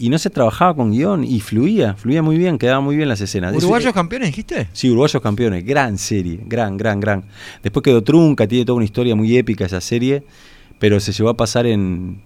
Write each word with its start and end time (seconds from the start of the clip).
y 0.00 0.08
no 0.08 0.18
se 0.18 0.30
trabajaba 0.30 0.74
con 0.74 0.92
guion 0.92 1.24
y 1.24 1.40
fluía, 1.40 1.94
fluía 1.94 2.22
muy 2.22 2.38
bien, 2.38 2.56
quedaba 2.56 2.80
muy 2.80 2.96
bien 2.96 3.06
las 3.06 3.20
escenas. 3.20 3.54
¿Uruguayos 3.54 3.92
campeones 3.92 4.28
dijiste? 4.28 4.66
Sí, 4.72 4.88
Uruguayos 4.88 5.22
campeones, 5.22 5.64
gran 5.64 5.98
serie, 5.98 6.40
gran, 6.46 6.78
gran, 6.78 7.00
gran. 7.00 7.24
Después 7.62 7.84
quedó 7.84 8.02
trunca, 8.02 8.46
tiene 8.46 8.64
toda 8.64 8.76
una 8.76 8.86
historia 8.86 9.14
muy 9.14 9.36
épica 9.36 9.66
esa 9.66 9.82
serie, 9.82 10.22
pero 10.78 10.98
se 11.00 11.12
llevó 11.12 11.28
a 11.28 11.36
pasar 11.36 11.66
en, 11.66 12.22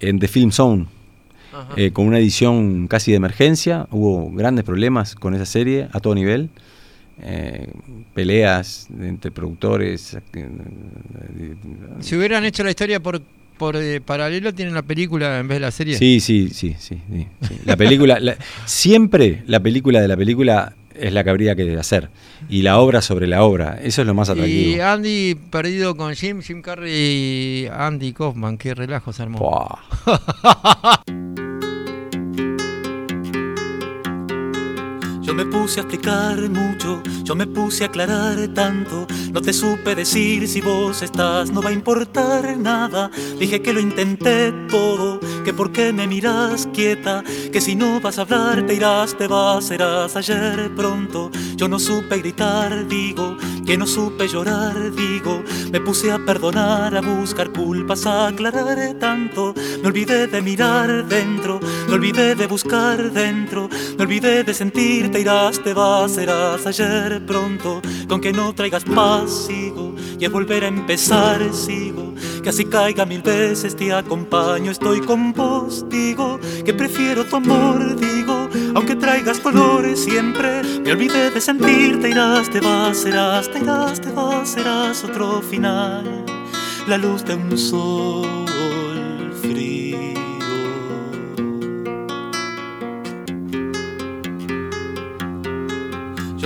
en 0.00 0.18
The 0.18 0.26
Film 0.26 0.52
Zone, 0.52 0.86
eh, 1.76 1.90
con 1.92 2.06
una 2.06 2.18
edición 2.18 2.88
casi 2.88 3.10
de 3.10 3.18
emergencia. 3.18 3.86
Hubo 3.90 4.30
grandes 4.30 4.64
problemas 4.64 5.14
con 5.14 5.34
esa 5.34 5.44
serie 5.46 5.88
a 5.92 6.00
todo 6.00 6.14
nivel. 6.14 6.48
Eh, 7.20 7.72
peleas 8.14 8.88
entre 8.98 9.30
productores. 9.30 10.16
Eh, 10.32 11.54
si 12.00 12.16
hubieran 12.16 12.44
hecho 12.44 12.64
la 12.64 12.70
historia 12.70 13.00
por, 13.00 13.20
por 13.56 13.76
paralelo, 14.02 14.54
tienen 14.54 14.74
la 14.74 14.82
película 14.82 15.38
en 15.38 15.48
vez 15.48 15.56
de 15.56 15.60
la 15.60 15.70
serie. 15.70 15.98
Sí, 15.98 16.20
sí, 16.20 16.50
sí, 16.52 16.76
sí. 16.78 16.98
La 17.64 17.76
película, 17.76 18.18
siempre 18.64 19.42
la 19.46 19.60
película 19.60 20.00
de 20.00 20.08
la 20.08 20.16
película 20.16 20.74
es 20.98 21.12
la 21.12 21.24
que 21.24 21.30
habría 21.30 21.54
que 21.54 21.76
hacer. 21.76 22.10
Y 22.48 22.62
la 22.62 22.78
obra 22.78 23.02
sobre 23.02 23.26
la 23.26 23.42
obra, 23.42 23.78
eso 23.82 24.02
es 24.02 24.06
lo 24.06 24.14
más 24.14 24.28
atractivo. 24.28 24.76
Y 24.76 24.80
Andy 24.80 25.34
perdido 25.50 25.96
con 25.96 26.14
Jim, 26.14 26.42
Jim 26.42 26.62
Carrey 26.62 26.92
y 26.92 27.66
Andy 27.66 28.12
Kaufman, 28.12 28.58
qué 28.58 28.74
relajo 28.74 29.12
se 29.12 29.22
armó. 29.22 29.78
me 35.36 35.44
puse 35.44 35.80
a 35.80 35.82
explicar 35.82 36.48
mucho, 36.48 37.02
yo 37.22 37.34
me 37.34 37.46
puse 37.46 37.84
a 37.84 37.88
aclarar 37.88 38.48
tanto. 38.54 39.06
No 39.32 39.42
te 39.42 39.52
supe 39.52 39.94
decir 39.94 40.48
si 40.48 40.62
vos 40.62 41.02
estás, 41.02 41.50
no 41.50 41.60
va 41.60 41.68
a 41.68 41.74
importar 41.74 42.56
nada. 42.56 43.10
Dije 43.38 43.60
que 43.60 43.74
lo 43.74 43.80
intenté 43.80 44.50
todo, 44.70 45.20
que 45.44 45.52
por 45.52 45.72
qué 45.72 45.92
me 45.92 46.06
miras 46.06 46.66
quieta, 46.72 47.22
que 47.52 47.60
si 47.60 47.74
no 47.74 48.00
vas 48.00 48.18
a 48.18 48.22
hablar 48.22 48.64
te 48.66 48.74
irás, 48.74 49.14
te 49.18 49.26
vas, 49.26 49.66
serás 49.66 50.16
ayer 50.16 50.74
pronto. 50.74 51.30
Yo 51.54 51.68
no 51.68 51.78
supe 51.78 52.16
gritar, 52.16 52.88
digo, 52.88 53.36
que 53.66 53.76
no 53.76 53.86
supe 53.86 54.28
llorar, 54.28 54.94
digo. 54.94 55.42
Me 55.70 55.80
puse 55.80 56.12
a 56.12 56.18
perdonar, 56.18 56.96
a 56.96 57.02
buscar 57.02 57.50
culpas, 57.52 58.06
a 58.06 58.28
aclarar 58.28 58.94
tanto. 58.98 59.54
Me 59.82 59.88
olvidé 59.88 60.28
de 60.28 60.40
mirar 60.40 61.06
dentro, 61.06 61.60
me 61.88 61.94
olvidé 61.94 62.34
de 62.34 62.46
buscar 62.46 63.12
dentro, 63.12 63.68
me 63.98 64.04
olvidé 64.04 64.42
de 64.42 64.54
sentirte 64.54 65.25
irás, 65.26 65.60
te 65.60 65.74
vas, 65.74 66.12
serás 66.12 66.64
ayer 66.66 67.26
pronto, 67.26 67.82
con 68.08 68.20
que 68.20 68.32
no 68.32 68.54
traigas 68.54 68.84
paz, 68.84 69.46
sigo, 69.48 69.92
y 70.20 70.24
es 70.24 70.30
volver 70.30 70.62
a 70.62 70.68
empezar, 70.68 71.52
sigo, 71.52 72.14
que 72.44 72.50
así 72.50 72.64
caiga 72.64 73.04
mil 73.04 73.22
veces, 73.22 73.74
te 73.74 73.92
acompaño, 73.92 74.70
estoy 74.70 75.00
con 75.00 75.32
vos, 75.32 75.84
que 75.90 76.74
prefiero 76.74 77.24
tu 77.24 77.36
amor, 77.36 77.96
digo, 77.96 78.48
aunque 78.76 78.94
traigas 78.94 79.40
colores 79.40 79.98
siempre, 79.98 80.62
me 80.84 80.92
olvidé 80.92 81.32
de 81.32 81.40
sentir, 81.40 82.00
te 82.00 82.10
irás, 82.10 82.48
te 82.48 82.60
vas, 82.60 82.96
serás, 82.96 83.50
te 83.50 83.58
irás, 83.58 84.00
te 84.00 84.12
vas, 84.12 84.48
serás 84.48 85.02
otro 85.02 85.42
final, 85.42 86.24
la 86.86 86.98
luz 86.98 87.24
de 87.24 87.34
un 87.34 87.58
sol 87.58 88.55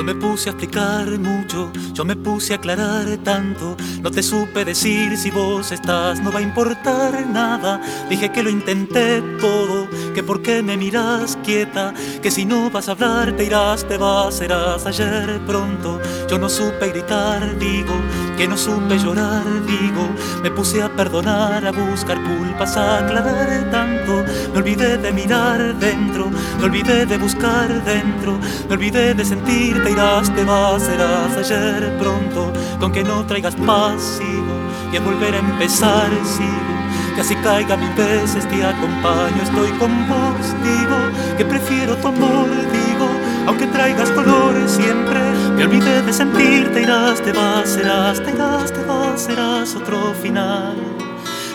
Yo 0.01 0.05
me 0.05 0.15
puse 0.15 0.49
a 0.49 0.53
explicar 0.53 1.07
mucho, 1.19 1.71
yo 1.93 2.07
me 2.07 2.17
puse 2.17 2.55
a 2.55 2.57
aclarar 2.57 3.07
tanto. 3.23 3.77
No 4.01 4.11
te 4.11 4.23
supe 4.23 4.65
decir 4.65 5.15
si 5.19 5.31
vos 5.31 5.73
estás, 5.73 6.23
no 6.23 6.33
va 6.33 6.39
a 6.39 6.43
importar 6.43 7.27
nada. 7.27 7.83
Dije 8.09 8.33
que 8.33 8.43
lo 8.43 8.49
intenté 8.49 9.21
todo, 9.39 9.87
que 10.15 10.23
por 10.23 10.41
qué 10.41 10.63
me 10.63 10.79
miras 10.79 11.37
quieta, 11.45 11.93
que 12.23 12.31
si 12.31 12.47
no 12.47 12.71
vas 12.71 12.89
a 12.89 12.93
hablar 12.93 13.37
te 13.37 13.45
irás, 13.45 13.87
te 13.87 13.99
vas, 13.99 14.37
serás 14.37 14.87
ayer 14.87 15.39
pronto. 15.47 16.01
Yo 16.31 16.39
no 16.39 16.49
supe 16.49 16.89
gritar, 16.89 17.59
digo, 17.59 17.93
que 18.39 18.49
no 18.49 18.57
supe 18.57 18.99
llorar, 18.99 19.45
digo. 19.67 20.09
Me 20.43 20.51
puse 20.51 20.83
a 20.83 20.89
perdonar, 20.89 21.67
a 21.67 21.73
buscar 21.73 22.17
culpas, 22.23 22.75
a 22.75 23.01
aclarar 23.01 23.71
tanto. 23.71 24.25
Me 24.55 24.61
olvidé 24.61 24.97
de 24.97 25.13
mirar 25.13 25.79
dentro, 25.79 26.31
me 26.59 26.65
olvidé 26.65 27.05
de 27.05 27.19
buscar 27.19 27.69
dentro, 27.85 28.39
me 28.67 28.75
olvidé 28.77 29.13
de 29.13 29.27
sentirte 29.27 29.90
irás, 29.91 30.35
te 30.35 30.45
vas, 30.45 30.83
serás 30.83 31.37
ayer 31.37 31.97
pronto, 31.99 32.53
con 32.79 32.93
que 32.93 33.03
no 33.03 33.25
traigas 33.27 33.55
paz, 33.57 34.01
sigo, 34.19 34.57
y 34.93 34.97
a 34.97 35.01
volver 35.01 35.35
a 35.35 35.39
empezar, 35.39 36.09
sigo, 36.25 37.15
que 37.15 37.21
así 37.21 37.35
caiga 37.37 37.77
mil 37.77 37.93
veces, 37.95 38.49
te 38.49 38.65
acompaño, 38.65 39.43
estoy 39.43 39.71
con 39.79 40.09
vos, 40.09 40.47
digo, 40.63 40.99
que 41.37 41.45
prefiero 41.45 41.97
tu 41.97 42.09
amor, 42.09 42.49
digo, 42.49 43.09
aunque 43.47 43.67
traigas 43.67 44.11
colores 44.11 44.71
siempre, 44.71 45.21
me 45.57 45.65
olvidé 45.65 46.03
de 46.03 46.13
sentirte, 46.13 46.83
irás, 46.83 47.21
te 47.21 47.33
vas, 47.33 47.69
serás, 47.69 48.23
te 48.23 48.31
irás, 48.31 48.73
te 48.73 48.85
vas, 48.85 49.21
serás 49.21 49.75
otro 49.75 50.15
final, 50.23 50.77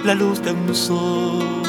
la 0.04 0.14
luz 0.14 0.42
de 0.42 0.52
un 0.52 0.76
sol 0.76 1.65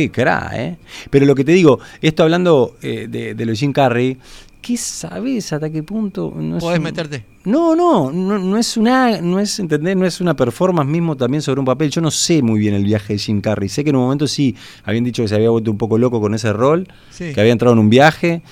Qué 0.00 0.10
cra, 0.10 0.50
¿eh? 0.54 0.76
Pero 1.10 1.26
lo 1.26 1.34
que 1.34 1.44
te 1.44 1.52
digo, 1.52 1.78
esto 2.00 2.22
hablando 2.22 2.76
eh, 2.82 3.06
de, 3.08 3.34
de 3.34 3.44
lo 3.44 3.52
de 3.52 3.56
Jim 3.56 3.72
Carrey, 3.72 4.16
¿qué 4.60 4.76
sabes 4.76 5.52
hasta 5.52 5.70
qué 5.70 5.82
punto? 5.82 6.32
No 6.36 6.58
Podés 6.58 6.80
meterte. 6.80 7.24
No, 7.44 7.74
no, 7.74 8.10
no, 8.12 8.58
es 8.58 8.76
una, 8.76 9.20
no 9.20 9.40
es, 9.40 9.58
¿entendés? 9.58 9.96
No 9.96 10.06
es 10.06 10.20
una 10.20 10.34
performance 10.34 10.88
mismo 10.88 11.16
también 11.16 11.42
sobre 11.42 11.60
un 11.60 11.66
papel. 11.66 11.90
Yo 11.90 12.00
no 12.00 12.10
sé 12.10 12.42
muy 12.42 12.60
bien 12.60 12.74
el 12.74 12.84
viaje 12.84 13.14
de 13.14 13.18
Jim 13.18 13.40
Carrey. 13.40 13.68
Sé 13.68 13.82
que 13.82 13.90
en 13.90 13.96
un 13.96 14.02
momento 14.02 14.26
sí 14.26 14.54
habían 14.84 15.04
dicho 15.04 15.22
que 15.22 15.28
se 15.28 15.34
había 15.34 15.50
vuelto 15.50 15.70
un 15.70 15.78
poco 15.78 15.98
loco 15.98 16.20
con 16.20 16.34
ese 16.34 16.52
rol, 16.52 16.86
que 17.16 17.40
había 17.40 17.52
entrado 17.52 17.72
en 17.72 17.78
un 17.78 17.90
viaje. 17.90 18.42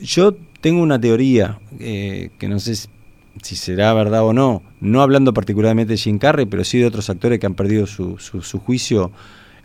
Yo 0.00 0.34
tengo 0.60 0.82
una 0.82 1.00
teoría 1.00 1.58
eh, 1.78 2.30
que 2.38 2.48
no 2.48 2.58
sé 2.58 2.74
si 3.42 3.54
será 3.54 3.94
verdad 3.94 4.24
o 4.24 4.32
no, 4.32 4.62
no 4.80 5.00
hablando 5.00 5.32
particularmente 5.32 5.92
de 5.92 5.96
Jim 5.96 6.18
Carrey, 6.18 6.46
pero 6.46 6.64
sí 6.64 6.78
de 6.78 6.86
otros 6.86 7.08
actores 7.08 7.38
que 7.38 7.46
han 7.46 7.54
perdido 7.54 7.86
su, 7.86 8.18
su, 8.18 8.42
su 8.42 8.58
juicio 8.58 9.12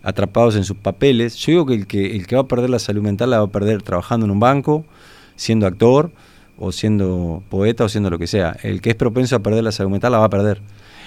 atrapados 0.04 0.54
en 0.54 0.64
sus 0.64 0.76
papeles. 0.76 1.34
Yo 1.36 1.50
digo 1.52 1.66
que 1.66 1.74
el, 1.74 1.86
que 1.86 2.14
el 2.14 2.26
que 2.26 2.36
va 2.36 2.42
a 2.42 2.46
perder 2.46 2.70
la 2.70 2.78
salud 2.78 3.02
mental 3.02 3.30
la 3.30 3.38
va 3.38 3.44
a 3.44 3.48
perder 3.48 3.82
trabajando 3.82 4.26
en 4.26 4.30
un 4.30 4.38
banco, 4.38 4.84
siendo 5.34 5.66
actor, 5.66 6.12
o 6.58 6.70
siendo 6.70 7.42
poeta, 7.48 7.84
o 7.84 7.88
siendo 7.88 8.10
lo 8.10 8.18
que 8.18 8.26
sea. 8.26 8.56
El 8.62 8.80
que 8.80 8.90
es 8.90 8.96
propenso 8.96 9.34
a 9.34 9.40
perder 9.40 9.64
la 9.64 9.72
salud 9.72 9.90
mental 9.90 10.12
la 10.12 10.18
va 10.18 10.26
a 10.26 10.30
perder. 10.30 10.60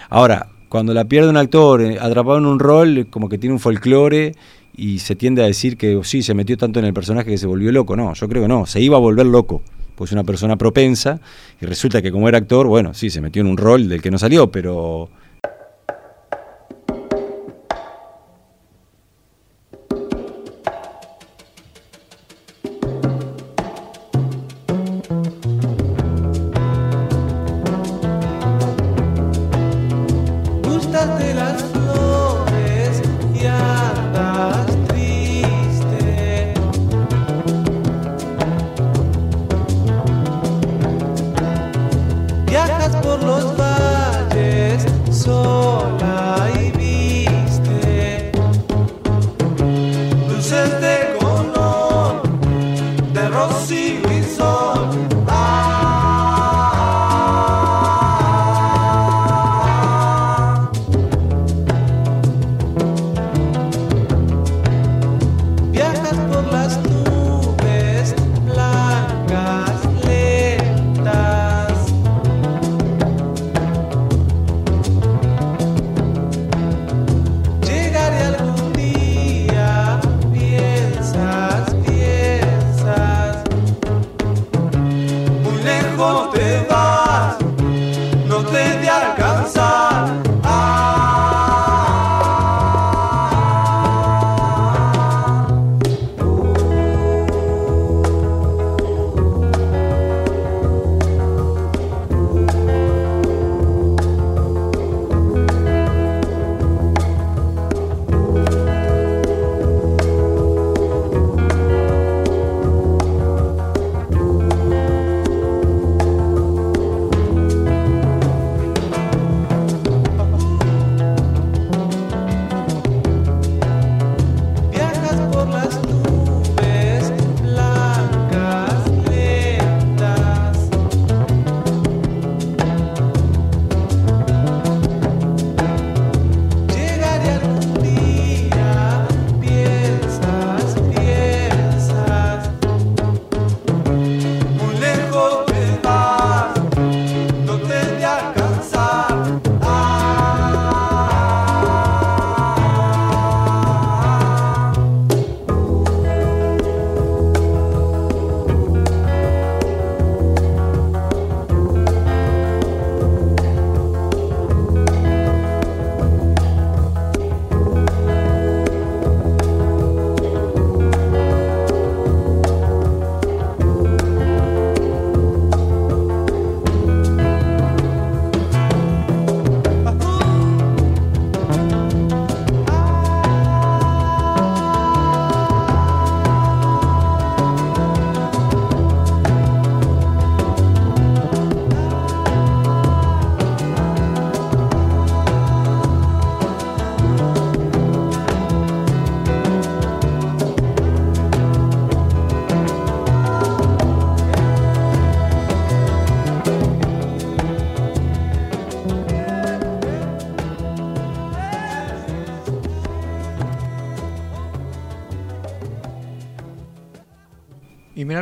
Ahora, 0.09 0.47
cuando 0.67 0.93
la 0.93 1.05
pierde 1.05 1.29
un 1.29 1.37
actor 1.37 1.81
eh, 1.81 1.97
atrapado 1.99 2.37
en 2.39 2.45
un 2.45 2.59
rol, 2.59 3.07
como 3.09 3.29
que 3.29 3.37
tiene 3.37 3.53
un 3.53 3.59
folclore 3.59 4.35
y 4.75 4.99
se 4.99 5.15
tiende 5.15 5.43
a 5.43 5.45
decir 5.45 5.77
que 5.77 5.95
oh, 5.95 6.03
sí, 6.03 6.21
se 6.21 6.33
metió 6.33 6.57
tanto 6.57 6.79
en 6.79 6.85
el 6.85 6.93
personaje 6.93 7.29
que 7.29 7.37
se 7.37 7.47
volvió 7.47 7.71
loco. 7.71 7.95
No, 7.95 8.13
yo 8.13 8.27
creo 8.27 8.41
que 8.41 8.47
no, 8.47 8.65
se 8.65 8.81
iba 8.81 8.97
a 8.97 8.99
volver 8.99 9.25
loco, 9.25 9.61
pues 9.95 10.11
una 10.11 10.23
persona 10.23 10.57
propensa, 10.57 11.21
y 11.61 11.65
resulta 11.65 12.01
que 12.01 12.11
como 12.11 12.27
era 12.27 12.37
actor, 12.37 12.67
bueno, 12.67 12.93
sí, 12.93 13.09
se 13.09 13.21
metió 13.21 13.41
en 13.41 13.47
un 13.47 13.57
rol 13.57 13.87
del 13.87 14.01
que 14.01 14.11
no 14.11 14.17
salió, 14.17 14.51
pero 14.51 15.09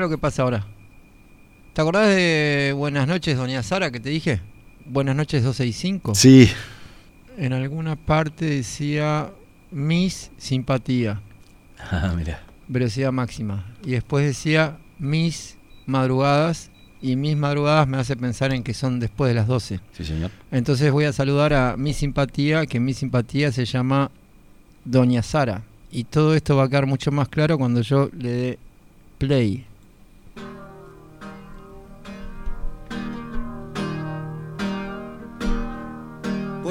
lo 0.06 0.10
que 0.10 0.18
pasa 0.20 0.44
ahora. 0.44 0.68
¿Te 1.74 1.82
acordás 1.82 2.16
de 2.16 2.76
Buenas 2.78 3.08
noches, 3.08 3.36
doña 3.36 3.64
Sara, 3.64 3.90
que 3.90 4.00
te 4.00 4.10
dije? 4.10 4.40
Buenas 4.86 5.16
noches 5.16 5.44
265. 5.44 6.14
Sí. 6.14 6.48
En 7.38 7.54
alguna 7.54 7.96
parte 7.96 8.46
decía 8.46 9.32
Miss 9.72 10.30
Simpatía. 10.38 11.24
Ah, 11.80 12.14
mira. 12.16 12.44
Velocidad 12.68 13.12
máxima. 13.12 13.74
Y 13.84 13.92
después 13.94 14.28
decía 14.28 14.78
Mis 15.00 15.58
Madrugadas. 15.88 16.70
Y 17.02 17.16
Mis 17.16 17.36
Madrugadas 17.36 17.88
me 17.88 17.98
hace 17.98 18.16
pensar 18.16 18.54
en 18.54 18.62
que 18.62 18.76
son 18.76 19.00
después 19.00 19.30
de 19.30 19.34
las 19.34 19.48
12. 19.48 19.80
Sí, 19.92 20.06
señor. 20.06 20.30
Entonces 20.52 20.92
voy 20.92 21.06
a 21.06 21.14
saludar 21.14 21.54
a 21.56 21.78
Mi 21.78 21.96
Simpatía, 21.96 22.68
que 22.68 22.80
Mi 22.80 22.94
Simpatía 22.94 23.52
se 23.52 23.66
llama 23.66 24.12
Doña 24.84 25.24
Sara. 25.24 25.64
Y 25.90 26.04
todo 26.04 26.36
esto 26.36 26.56
va 26.58 26.66
a 26.66 26.70
quedar 26.70 26.86
mucho 26.86 27.12
más 27.12 27.28
claro 27.28 27.58
cuando 27.58 27.82
yo 27.82 28.12
le 28.16 28.30
dé 28.30 28.60
play. 29.18 29.66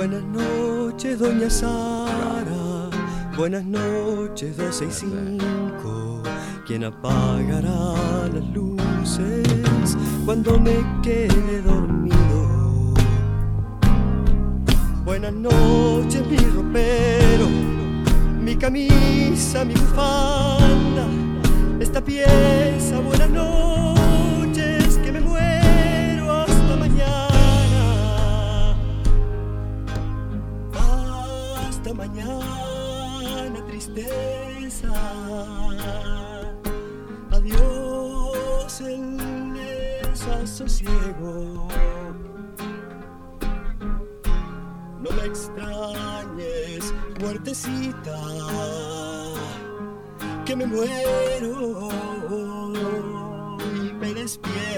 Buenas 0.07 0.25
noches, 0.25 1.19
doña 1.19 1.49
Sara. 1.49 2.91
Buenas 3.39 3.65
noches, 3.65 4.55
12 4.55 4.85
y 4.85 4.91
5. 4.91 6.23
¿Quién 6.67 6.85
apagará 6.85 8.29
las 8.29 8.45
luces 8.53 9.97
cuando 10.27 10.61
me 10.61 10.85
quede 11.03 11.63
dormido? 11.63 12.93
Buenas 15.07 15.33
noches, 15.33 16.23
mi 16.27 16.37
ropero. 16.37 17.49
Mi 18.43 18.57
camisa, 18.57 19.65
mi 19.65 19.73
bufanda. 19.73 21.07
Esta 21.81 22.05
pieza, 22.05 23.01
buenas 23.01 23.31
noches, 23.31 23.74
Hasta 31.85 31.97
mañana, 31.97 33.67
tristeza. 33.67 34.89
Adiós, 37.31 38.81
el 38.81 39.19
desasosiego. 39.53 41.69
No 44.99 45.11
me 45.11 45.27
extrañes, 45.27 46.95
muertecita, 47.21 48.19
que 50.47 50.57
me 50.57 50.65
muero 50.65 51.91
y 53.61 53.93
me 53.93 54.15
despierto. 54.15 54.74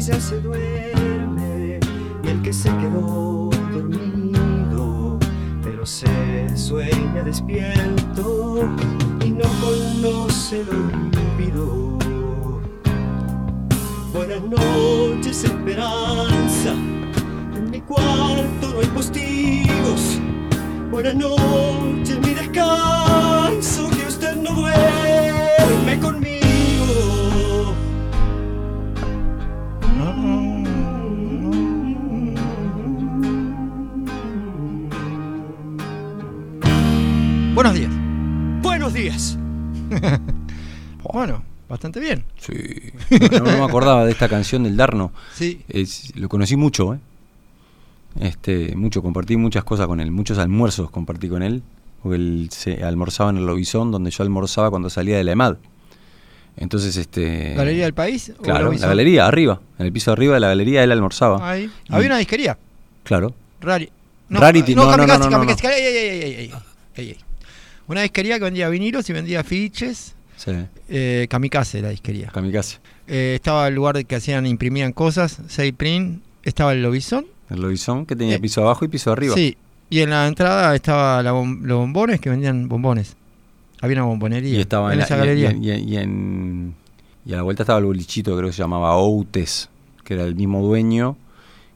El 0.00 0.06
que 0.06 0.12
ya 0.12 0.20
se 0.20 0.40
duerme 0.40 1.78
y 2.24 2.28
el 2.28 2.42
que 2.42 2.52
se 2.52 2.70
quedó 2.78 3.50
dormido, 3.70 5.18
pero 5.62 5.84
se 5.84 6.56
sueña 6.56 7.22
despierto 7.22 8.68
y 9.24 9.30
no 9.30 9.44
conoce 9.60 10.62
el 10.62 10.68
olvido. 10.70 11.98
Buenas 14.14 14.42
noches, 14.42 15.44
esperanza. 15.44 16.72
En 17.54 17.70
mi 17.70 17.80
cuarto 17.80 18.72
no 18.72 18.80
hay 18.80 18.86
postigos. 18.86 20.18
Buenas 20.90 21.14
noches, 21.14 22.18
mi 22.20 22.34
descanso. 22.34 23.90
Que 23.90 24.06
usted 24.06 24.36
no 24.36 24.54
duerme 24.54 26.00
conmigo. 26.00 26.29
Buenos 37.62 37.74
días. 37.74 37.90
Buenos 38.62 38.94
días. 38.94 39.38
Bueno, 41.12 41.42
bastante 41.68 42.00
bien. 42.00 42.24
Sí. 42.38 42.54
No, 43.32 43.40
no 43.40 43.58
me 43.58 43.64
acordaba 43.64 44.06
de 44.06 44.12
esta 44.12 44.30
canción 44.30 44.62
del 44.62 44.78
Darno. 44.78 45.12
Sí. 45.34 45.60
Es- 45.68 46.16
lo 46.16 46.30
conocí 46.30 46.56
mucho, 46.56 46.94
¿eh? 46.94 46.98
Este, 48.18 48.74
mucho, 48.76 49.02
compartí 49.02 49.36
muchas 49.36 49.62
cosas 49.64 49.88
con 49.88 50.00
él, 50.00 50.10
muchos 50.10 50.38
almuerzos 50.38 50.90
compartí 50.90 51.28
con 51.28 51.42
él, 51.42 51.62
porque 52.02 52.16
él 52.16 52.48
se 52.50 52.82
almorzaba 52.82 53.28
en 53.28 53.36
el 53.36 53.44
Lobizón, 53.44 53.90
donde 53.92 54.10
yo 54.10 54.22
almorzaba 54.24 54.70
cuando 54.70 54.88
salía 54.88 55.18
de 55.18 55.24
la 55.24 55.32
EMAD. 55.32 55.56
Entonces, 56.56 56.96
este... 56.96 57.52
¿Galería 57.56 57.84
del 57.84 57.92
País? 57.92 58.32
Claro, 58.42 58.72
la 58.72 58.86
galería, 58.86 59.26
arriba, 59.26 59.60
en 59.78 59.84
el 59.84 59.92
piso 59.92 60.12
de 60.12 60.14
arriba 60.14 60.32
de 60.32 60.40
la 60.40 60.48
galería 60.48 60.82
él 60.82 60.92
almorzaba. 60.92 61.46
Ahí. 61.50 61.70
Y- 61.90 61.94
Había 61.94 62.06
una 62.06 62.16
disquería. 62.16 62.56
Claro. 63.04 63.34
Rari. 63.60 63.90
Rarity, 64.30 64.74
no, 64.74 64.96
no, 64.96 65.06
no, 65.06 65.18
no, 65.18 65.28
no. 65.28 65.42
Ey, 65.42 65.84
ey, 65.84 66.52
ey. 66.96 67.16
Una 67.90 68.02
disquería 68.02 68.38
que 68.38 68.44
vendía 68.44 68.68
vinilos 68.68 69.08
y 69.10 69.12
vendía 69.12 69.40
afiches. 69.40 70.14
Sí, 70.36 70.52
Eh, 70.88 71.26
kamikaze, 71.28 71.82
la 71.82 71.88
disquería. 71.90 72.28
kamikaze. 72.28 72.78
Eh, 73.08 73.32
estaba 73.34 73.66
el 73.68 73.74
lugar 73.74 74.04
que 74.06 74.14
hacían, 74.14 74.46
imprimían 74.46 74.92
cosas, 74.92 75.40
Print. 75.76 76.22
Estaba 76.44 76.72
el 76.72 76.82
Lobizón. 76.82 77.26
El 77.50 77.60
Lobizón, 77.60 78.06
que 78.06 78.14
tenía 78.16 78.36
Eh, 78.36 78.38
piso 78.40 78.62
abajo 78.62 78.84
y 78.84 78.88
piso 78.88 79.10
arriba. 79.12 79.34
Sí. 79.34 79.56
Y 79.90 80.00
en 80.00 80.10
la 80.10 80.26
entrada 80.28 80.74
estaba 80.74 81.20
la 81.22 81.32
bom- 81.34 81.60
los 81.62 81.78
bombones 81.78 82.20
que 82.20 82.30
vendían 82.30 82.68
bombones. 82.68 83.16
Había 83.82 83.96
una 83.96 84.04
bombonería. 84.06 84.56
Y 84.56 84.60
estaba 84.60 84.86
en, 84.88 84.92
en 84.92 84.98
la- 85.00 85.04
esa 85.06 85.16
y- 85.16 85.18
galería. 85.18 85.52
Y, 85.52 85.70
y- 85.70 85.94
y 85.94 85.96
en, 85.96 86.74
y 87.26 87.32
a 87.32 87.36
la 87.38 87.42
vuelta 87.42 87.64
estaba 87.64 87.80
el 87.80 87.86
bolichito, 87.86 88.36
creo 88.36 88.48
que 88.48 88.52
se 88.52 88.62
llamaba 88.62 88.94
Outes, 88.96 89.68
que 90.04 90.14
era 90.14 90.22
el 90.24 90.36
mismo 90.36 90.62
dueño 90.64 91.16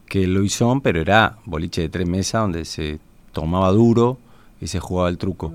que 0.07 0.23
el 0.25 0.35
Loizón, 0.35 0.81
pero 0.81 1.01
era 1.01 1.39
boliche 1.45 1.81
de 1.83 1.89
tres 1.89 2.07
mesas 2.07 2.43
donde 2.43 2.65
se 2.67 2.99
tomaba 3.33 3.71
duro 3.73 4.19
y 4.61 4.69
se 4.69 4.79
jugaba 4.79 5.09
el 5.09 5.19
truco. 5.19 5.53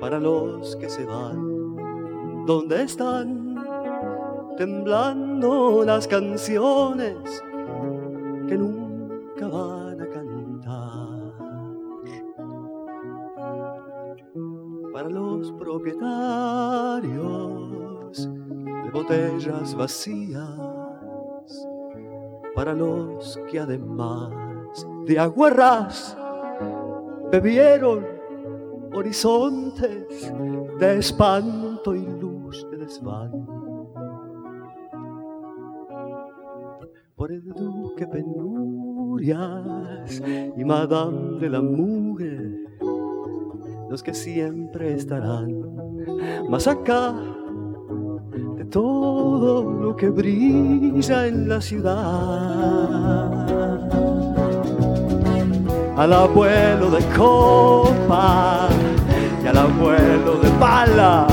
Para 0.00 0.18
los 0.18 0.74
que 0.76 0.88
se 0.88 1.04
van, 1.04 2.46
¿dónde 2.46 2.84
están? 2.84 3.62
Temblando 4.56 5.84
las 5.84 6.08
canciones 6.08 7.44
que 8.48 8.56
nunca 8.56 9.48
van 9.48 10.00
a 10.00 10.08
cantar. 10.08 11.34
Para 14.94 15.10
los 15.10 15.52
propietarios 15.52 18.30
de 18.82 18.90
botellas 18.90 19.74
vacías 19.74 20.58
para 22.54 22.72
los 22.72 23.38
que 23.50 23.58
además 23.58 24.30
de 25.04 25.18
aguarrás 25.18 26.16
bebieron 27.30 28.04
horizontes 28.92 30.32
de 30.78 30.98
espanto 30.98 31.94
y 31.94 32.04
luz 32.04 32.66
de 32.70 32.78
desván. 32.78 33.46
Por 37.14 37.30
el 37.32 37.44
duque 37.44 38.06
penurias 38.06 39.30
y 40.56 40.64
madame 40.64 41.38
de 41.38 41.50
la 41.50 41.60
mugre, 41.60 42.64
los 43.90 44.02
que 44.02 44.14
siempre 44.14 44.94
estarán 44.94 45.70
más 46.48 46.66
acá 46.66 47.14
de 48.56 48.64
todo 48.64 49.70
lo 49.70 49.94
que 49.96 50.08
brilla 50.08 51.26
en 51.26 51.48
la 51.48 51.60
ciudad. 51.60 52.90
Al 56.00 56.14
abuelo 56.14 56.90
de 56.90 57.04
copa 57.14 58.68
y 59.44 59.46
al 59.46 59.58
abuelo 59.58 60.36
de 60.42 60.48
bala 60.58 61.26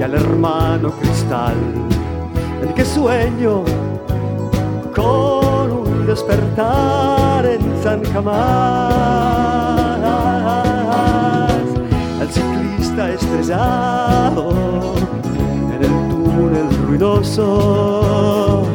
y 0.00 0.02
al 0.02 0.14
hermano 0.14 0.90
cristal, 0.90 1.54
el 2.60 2.74
que 2.74 2.84
sueño 2.84 3.62
con 4.96 5.70
un 5.70 6.06
despertar 6.08 7.46
en 7.46 7.60
San 7.84 8.02
Jamás, 8.02 8.34
al 12.20 12.28
ciclista 12.32 13.10
estrellado 13.10 14.50
en 15.72 15.84
el 15.84 15.92
túnel 16.08 16.68
túnel 16.88 18.73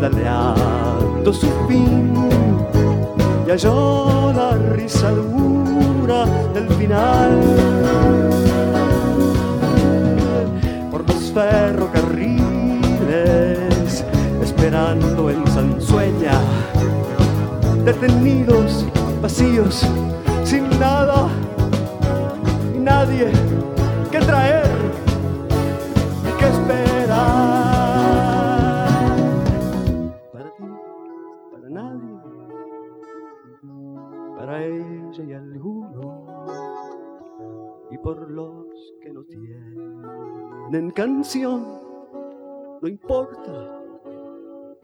pedaleando 0.00 1.32
su 1.32 1.46
fin. 1.68 2.12
Y 3.46 3.50
halló 3.50 4.32
la 4.32 4.56
risa 4.74 5.10
dura 5.10 6.24
del 6.54 6.68
final. 6.74 7.40
Por 10.90 11.06
los 11.06 11.30
ferrocarriles, 11.32 14.04
esperando 14.42 15.30
en 15.30 15.46
Sansueña, 15.48 16.40
detenidos, 17.84 18.86
vacíos, 19.20 19.86
sin 20.44 20.68
nada. 20.78 21.28
Y 22.74 22.78
nadie 22.78 23.30
tienen 40.70 40.92
canción, 40.92 41.66
no 42.80 42.88
importa 42.88 43.82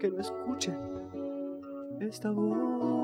que 0.00 0.10
no 0.10 0.18
escuchen 0.18 0.76
esta 2.00 2.30
voz. 2.32 2.96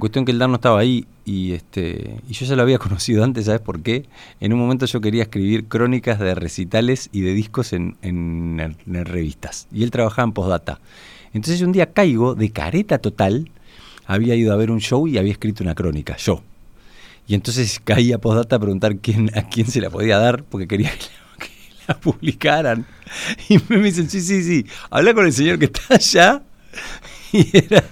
Cuestión 0.00 0.24
que 0.24 0.32
el 0.32 0.38
Dan 0.38 0.50
no 0.50 0.56
estaba 0.56 0.80
ahí 0.80 1.06
y 1.24 1.52
este 1.52 2.16
y 2.28 2.32
yo 2.32 2.46
ya 2.46 2.56
lo 2.56 2.62
había 2.62 2.78
conocido 2.86 3.22
antes, 3.22 3.44
¿sabes 3.46 3.60
por 3.60 3.82
qué? 3.82 4.06
En 4.40 4.52
un 4.52 4.58
momento 4.58 4.86
yo 4.86 5.00
quería 5.00 5.22
escribir 5.24 5.66
crónicas 5.66 6.18
de 6.18 6.34
recitales 6.34 7.08
y 7.12 7.20
de 7.20 7.34
discos 7.34 7.72
en, 7.72 7.96
en- 8.02 8.76
en 8.86 9.04
revistas. 9.04 9.68
Y 9.72 9.82
él 9.84 9.90
trabajaba 9.90 10.26
en 10.26 10.32
postdata. 10.32 10.80
Entonces 11.32 11.62
un 11.62 11.70
día 11.72 11.92
caigo 11.92 12.34
de 12.34 12.50
careta 12.50 12.98
total, 12.98 13.50
había 14.06 14.34
ido 14.34 14.52
a 14.52 14.56
ver 14.56 14.70
un 14.72 14.80
show 14.80 15.06
y 15.06 15.18
había 15.18 15.30
escrito 15.32 15.62
una 15.62 15.74
crónica, 15.76 16.16
yo. 16.16 16.42
Y 17.28 17.34
entonces 17.34 17.80
caí 17.84 18.12
a 18.12 18.18
postdata 18.18 18.56
a 18.56 18.58
preguntar 18.58 18.96
quién, 18.96 19.30
a 19.38 19.42
quién 19.48 19.66
se 19.68 19.80
la 19.80 19.90
podía 19.90 20.18
dar, 20.18 20.42
porque 20.44 20.66
quería 20.66 20.90
que 20.98 21.04
la, 21.04 21.44
que 21.46 21.50
la 21.86 22.00
publicaran. 22.00 22.86
Y 23.48 23.58
me 23.68 23.78
dicen, 23.78 24.08
sí, 24.10 24.20
sí, 24.20 24.42
sí, 24.42 24.66
habla 24.90 25.14
con 25.14 25.26
el 25.26 25.32
señor 25.32 25.58
que 25.58 25.66
está 25.66 25.82
allá. 25.94 26.42
Y 27.32 27.48
era, 27.56 27.84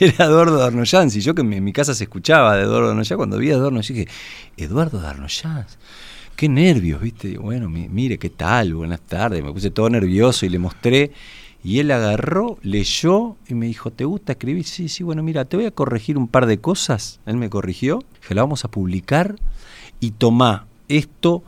y 0.00 0.04
era 0.04 0.24
Eduardo 0.26 0.58
Darnoyans. 0.58 1.16
Y 1.16 1.20
yo 1.20 1.34
que 1.34 1.42
en 1.42 1.64
mi, 1.64 1.72
casa 1.72 1.94
se 1.94 2.04
escuchaba 2.04 2.56
de 2.56 2.64
Eduardo 2.64 2.88
Darnoyans, 2.88 3.16
cuando 3.16 3.38
vi 3.38 3.48
a 3.48 3.52
Eduardo 3.52 3.64
Darnoyans 3.64 3.88
dije, 3.88 4.08
Eduardo 4.56 5.00
Darnoyans, 5.00 5.78
qué 6.36 6.48
nervios, 6.48 7.00
¿viste? 7.00 7.38
Bueno, 7.38 7.68
mi- 7.68 7.88
mire, 7.88 8.18
¿qué 8.18 8.30
tal? 8.30 8.74
Buenas 8.74 9.00
tardes. 9.00 9.42
Me 9.42 9.52
puse 9.52 9.70
todo 9.70 9.88
nervioso 9.90 10.44
y 10.46 10.48
le 10.48 10.58
mostré. 10.58 11.12
Y 11.64 11.78
él 11.78 11.92
agarró, 11.92 12.58
leyó 12.62 13.36
y 13.48 13.54
me 13.54 13.66
dijo, 13.66 13.92
¿te 13.92 14.04
gusta 14.04 14.32
escribir? 14.32 14.64
Sí, 14.64 14.88
sí, 14.88 15.04
bueno, 15.04 15.22
mira, 15.22 15.44
te 15.44 15.56
voy 15.56 15.66
a 15.66 15.70
corregir 15.70 16.18
un 16.18 16.26
par 16.26 16.46
de 16.46 16.58
cosas. 16.58 17.20
Él 17.24 17.36
me 17.36 17.48
corrigió, 17.50 18.02
que 18.26 18.34
la 18.34 18.42
vamos 18.42 18.64
a 18.64 18.68
publicar 18.70 19.36
y 20.00 20.10
tomá 20.10 20.66
esto, 20.88 21.44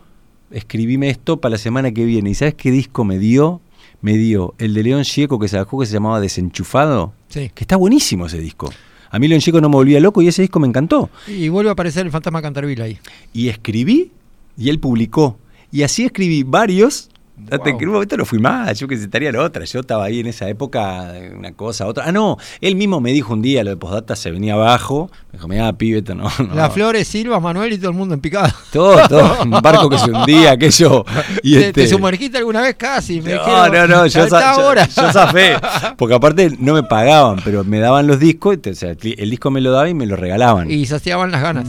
escribime 0.52 1.10
esto 1.10 1.38
para 1.40 1.52
la 1.54 1.58
semana 1.58 1.90
que 1.90 2.04
viene. 2.04 2.30
¿Y 2.30 2.34
sabes 2.34 2.54
qué 2.54 2.70
disco 2.70 3.04
me 3.04 3.18
dio? 3.18 3.60
Me 4.02 4.16
dio 4.16 4.54
el 4.58 4.74
de 4.74 4.82
León 4.84 5.02
Gieco 5.04 5.38
que 5.40 5.48
sacó 5.48 5.80
que 5.80 5.86
se 5.86 5.94
llamaba 5.94 6.20
Desenchufado, 6.20 7.12
Sí. 7.34 7.50
que 7.52 7.64
está 7.64 7.74
buenísimo 7.76 8.26
ese 8.26 8.38
disco. 8.38 8.72
A 9.10 9.18
mí 9.18 9.26
León 9.26 9.40
Gieco 9.40 9.60
no 9.60 9.68
me 9.68 9.74
volvía 9.74 9.98
loco 9.98 10.22
y 10.22 10.28
ese 10.28 10.42
disco 10.42 10.60
me 10.60 10.68
encantó. 10.68 11.10
Y 11.26 11.48
vuelve 11.48 11.68
a 11.68 11.72
aparecer 11.72 12.06
el 12.06 12.12
fantasma 12.12 12.40
Canterville 12.40 12.80
ahí. 12.80 12.98
Y 13.32 13.48
escribí 13.48 14.12
y 14.56 14.68
él 14.68 14.78
publicó. 14.78 15.36
Y 15.72 15.82
así 15.82 16.04
escribí 16.04 16.44
varios. 16.44 17.10
Hasta 17.50 17.56
Wow. 17.56 17.64
que 17.78 17.82
en 17.84 17.88
un 17.88 17.94
momento 17.94 18.16
no 18.16 18.24
fui 18.24 18.38
más, 18.38 18.78
yo 18.78 18.86
que 18.86 18.96
sé, 18.96 19.04
estaría 19.04 19.32
la 19.32 19.42
otra. 19.42 19.64
Yo 19.64 19.80
estaba 19.80 20.04
ahí 20.04 20.20
en 20.20 20.28
esa 20.28 20.48
época, 20.48 21.12
una 21.36 21.52
cosa, 21.52 21.86
otra. 21.86 22.04
Ah, 22.06 22.12
no, 22.12 22.38
él 22.60 22.76
mismo 22.76 23.00
me 23.00 23.10
dijo 23.12 23.32
un 23.32 23.42
día, 23.42 23.64
lo 23.64 23.70
de 23.70 23.76
postdata 23.76 24.14
se 24.14 24.30
venía 24.30 24.54
abajo. 24.54 25.10
Me 25.32 25.38
dijo, 25.38 25.48
mira, 25.48 25.72
pibe, 25.72 25.98
esto 25.98 26.14
no. 26.14 26.28
no". 26.38 26.54
Las 26.54 26.72
flores, 26.72 27.08
Silva, 27.08 27.40
Manuel 27.40 27.72
y 27.72 27.78
todo 27.78 27.90
el 27.90 27.96
mundo 27.96 28.14
en 28.14 28.20
picada. 28.20 28.54
Todo, 28.72 28.96
todo. 29.08 29.38
Un 29.42 29.50
barco 29.50 29.90
que 29.90 29.98
se 29.98 30.10
hundía, 30.12 30.52
aquello. 30.52 31.04
Y 31.42 31.54
¿Te, 31.54 31.60
este- 31.68 31.82
te 31.82 31.88
sumergiste 31.88 32.38
alguna 32.38 32.60
vez 32.62 32.76
casi? 32.76 33.20
Me 33.20 33.34
no, 33.34 33.40
dijeron, 33.44 33.72
no, 33.72 33.96
no, 33.96 34.06
yo, 34.06 34.10
"Saltá 34.28 34.54
sa- 34.54 34.56
yo- 34.56 35.02
yo 35.02 35.12
zafé. 35.12 35.56
Porque 35.98 36.14
aparte 36.14 36.56
no 36.60 36.74
me 36.74 36.84
pagaban, 36.84 37.40
pero 37.44 37.64
me 37.64 37.80
daban 37.80 38.06
los 38.06 38.20
discos, 38.20 38.58
o 38.70 38.74
sea, 38.74 38.90
el 39.02 39.30
disco 39.30 39.50
me 39.50 39.60
lo 39.60 39.72
daba 39.72 39.88
y 39.88 39.94
me 39.94 40.06
lo 40.06 40.14
regalaban. 40.16 40.70
Y 40.70 40.86
saciaban 40.86 41.30
las 41.32 41.42
ganas. 41.42 41.66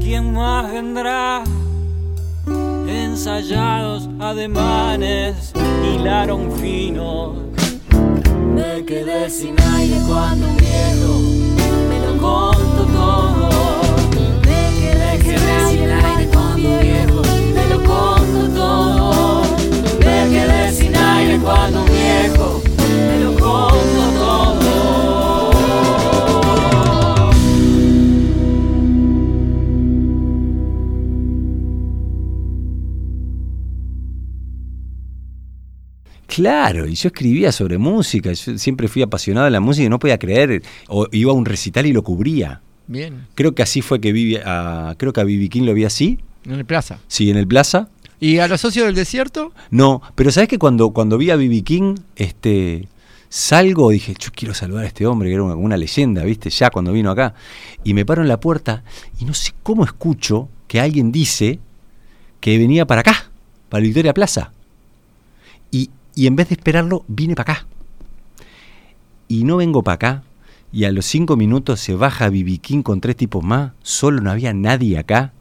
¿Quién 0.00 0.32
más 0.32 0.72
vendrá? 0.72 1.44
Ensayados 2.86 4.08
ademanes 4.20 5.52
hilaron 5.82 6.52
finos. 6.60 7.36
Me 8.54 8.84
quedé 8.84 9.30
sin 9.30 9.60
aire 9.60 9.96
cuando 10.06 10.46
un 10.46 10.56
viejo 10.56 11.12
me 11.88 11.98
lo 12.06 12.12
contó 12.20 12.84
todo. 12.92 13.48
Me 14.46 14.62
quedé 14.80 15.10
sin 15.70 15.90
aire 15.90 16.28
cuando 16.32 16.68
un 16.68 16.80
viejo 16.80 17.22
me 17.54 17.64
lo 17.70 17.78
contó 17.84 18.48
todo. 18.54 19.42
Me 20.00 20.28
quedé 20.30 20.72
sin 20.72 20.96
aire 20.96 21.38
cuando 21.38 21.80
un 21.82 21.86
viejo 21.86 22.62
me 23.08 23.18
lo 23.24 23.30
contó 23.32 23.74
todo. 23.78 24.13
Claro, 36.34 36.88
y 36.88 36.94
yo 36.96 37.08
escribía 37.08 37.52
sobre 37.52 37.78
música, 37.78 38.32
yo 38.32 38.58
siempre 38.58 38.88
fui 38.88 39.02
apasionado 39.02 39.44
de 39.44 39.52
la 39.52 39.60
música 39.60 39.86
y 39.86 39.88
no 39.88 40.00
podía 40.00 40.18
creer, 40.18 40.62
o 40.88 41.06
iba 41.12 41.30
a 41.30 41.34
un 41.34 41.44
recital 41.44 41.86
y 41.86 41.92
lo 41.92 42.02
cubría. 42.02 42.60
Bien. 42.88 43.28
Creo 43.36 43.54
que 43.54 43.62
así 43.62 43.82
fue 43.82 44.00
que 44.00 44.42
a, 44.44 44.96
creo 44.98 45.12
que 45.12 45.20
a 45.20 45.24
Bibi 45.24 45.48
King 45.48 45.62
lo 45.62 45.74
vi 45.74 45.84
así, 45.84 46.18
En 46.44 46.54
el 46.54 46.64
plaza. 46.64 46.98
sí, 47.06 47.30
en 47.30 47.36
el 47.36 47.46
Plaza. 47.46 47.88
¿Y 48.18 48.38
a 48.38 48.48
los 48.48 48.60
socios 48.60 48.86
del 48.86 48.96
desierto? 48.96 49.52
No, 49.70 50.02
pero 50.16 50.32
sabes 50.32 50.48
que 50.48 50.58
cuando, 50.58 50.90
cuando 50.90 51.18
vi 51.18 51.30
a 51.30 51.36
Bibi 51.36 51.62
King, 51.62 51.94
este, 52.16 52.88
salgo 53.28 53.92
y 53.92 53.94
dije, 53.94 54.14
yo 54.18 54.30
quiero 54.34 54.54
saludar 54.54 54.84
a 54.84 54.88
este 54.88 55.06
hombre, 55.06 55.28
que 55.28 55.34
era 55.34 55.44
una, 55.44 55.54
una 55.54 55.76
leyenda, 55.76 56.24
¿viste? 56.24 56.50
Ya 56.50 56.70
cuando 56.70 56.92
vino 56.92 57.12
acá. 57.12 57.34
Y 57.84 57.94
me 57.94 58.04
paro 58.04 58.22
en 58.22 58.28
la 58.28 58.40
puerta 58.40 58.82
y 59.20 59.24
no 59.24 59.34
sé 59.34 59.52
cómo 59.62 59.84
escucho 59.84 60.48
que 60.66 60.80
alguien 60.80 61.12
dice 61.12 61.60
que 62.40 62.58
venía 62.58 62.86
para 62.86 63.02
acá, 63.02 63.30
para 63.68 63.82
Victoria 63.82 64.12
Plaza. 64.12 64.52
Y, 66.14 66.26
en 66.26 66.36
vez 66.36 66.48
de 66.48 66.54
esperarlo, 66.54 67.04
vine 67.08 67.34
para 67.34 67.52
acá. 67.54 67.66
Y 69.28 69.44
no 69.44 69.56
vengo 69.56 69.82
para 69.82 69.94
acá. 69.94 70.22
Y 70.72 70.84
a 70.84 70.92
los 70.92 71.06
cinco 71.06 71.36
minutos 71.36 71.80
se 71.80 71.94
baja 71.94 72.28
Bibi 72.28 72.58
King 72.58 72.82
con 72.82 73.00
tres 73.00 73.16
tipos 73.16 73.42
más. 73.44 73.72
Solo 73.82 74.20
no 74.20 74.30
había 74.30 74.52
nadie 74.52 74.98
acá 74.98 75.32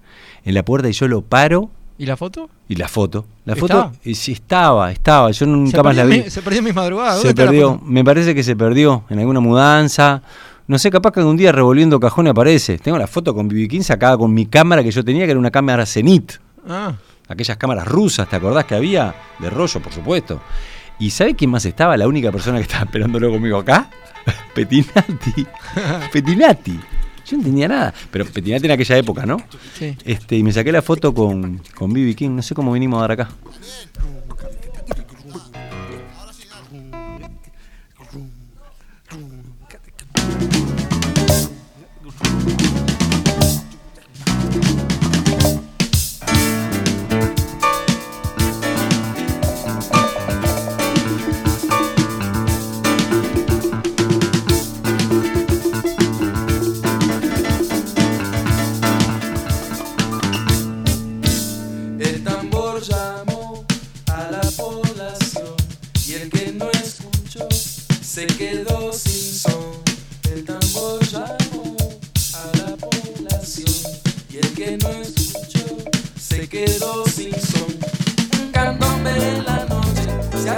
en 0.45 0.53
la 0.53 0.63
puerta 0.63 0.89
y 0.89 0.93
yo 0.93 1.07
lo 1.07 1.21
paro 1.21 1.69
¿Y 1.97 2.05
la 2.05 2.17
foto? 2.17 2.49
y 2.67 2.75
la 2.75 2.87
foto. 2.87 3.25
La 3.45 3.55
foto 3.55 3.91
sí 4.13 4.31
estaba, 4.31 4.91
estaba. 4.91 5.31
Yo 5.31 5.45
nunca 5.45 5.77
se 5.77 5.83
más 5.83 5.95
la 5.95 6.05
vi. 6.05 6.21
mi- 6.23 6.29
se 6.29 6.41
perdió 6.41 6.59
en 6.59 6.65
mis 6.65 6.75
madrugadas. 6.75 7.15
Se 7.21 7.27
¿Dónde 7.27 7.29
está 7.29 7.45
la 7.45 7.49
perdió. 7.51 7.81
Me 7.83 8.03
parece 8.03 8.33
que 8.35 8.43
se 8.43 8.55
perdió 8.55 9.03
en 9.09 9.19
alguna 9.19 9.39
mudanza. 9.39 10.21
No 10.67 10.77
sé, 10.79 10.89
capaz 10.91 11.11
que 11.11 11.21
un 11.21 11.35
día 11.35 11.51
revolviendo 11.51 11.99
cajón 11.99 12.27
aparece. 12.27 12.77
Tengo 12.77 12.97
la 12.97 13.07
foto 13.07 13.33
con 13.35 13.47
BB 13.47 13.67
King 13.67 13.81
sacada 13.81 14.17
con 14.17 14.33
mi 14.33 14.45
cámara 14.45 14.81
que 14.83 14.91
yo 14.91 15.03
tenía, 15.03 15.25
que 15.25 15.31
era 15.31 15.39
una 15.39 15.51
cámara 15.51 15.85
Zenit. 15.85 16.33
Ah, 16.67 16.93
Aquellas 17.27 17.57
cámaras 17.57 17.87
rusas, 17.87 18.29
¿te 18.29 18.35
acordás 18.35 18.65
que 18.65 18.75
había? 18.75 19.15
De 19.39 19.49
rollo, 19.49 19.81
por 19.81 19.93
supuesto. 19.93 20.41
¿Y 20.99 21.09
sabe 21.09 21.35
quién 21.35 21.49
más 21.49 21.65
estaba? 21.65 21.97
La 21.97 22.07
única 22.07 22.31
persona 22.31 22.57
que 22.57 22.63
estaba 22.63 22.83
esperándolo 22.85 23.31
conmigo 23.31 23.57
acá. 23.57 23.89
Petinati. 24.55 25.47
Petinati. 26.11 26.79
Yo 27.25 27.37
no 27.37 27.37
entendía 27.37 27.67
nada. 27.67 27.93
Pero 28.11 28.25
Petinati 28.25 28.65
en 28.65 28.71
aquella 28.71 28.97
época, 28.97 29.25
¿no? 29.25 29.37
sí. 29.77 29.97
Este, 30.03 30.35
y 30.35 30.43
me 30.43 30.51
saqué 30.51 30.71
la 30.71 30.81
foto 30.81 31.13
con, 31.13 31.61
con 31.75 31.93
BB 31.93 32.15
King. 32.15 32.31
No 32.31 32.41
sé 32.41 32.53
cómo 32.53 32.73
vinimos 32.73 32.97
a 32.99 33.01
dar 33.01 33.11
acá. 33.13 33.29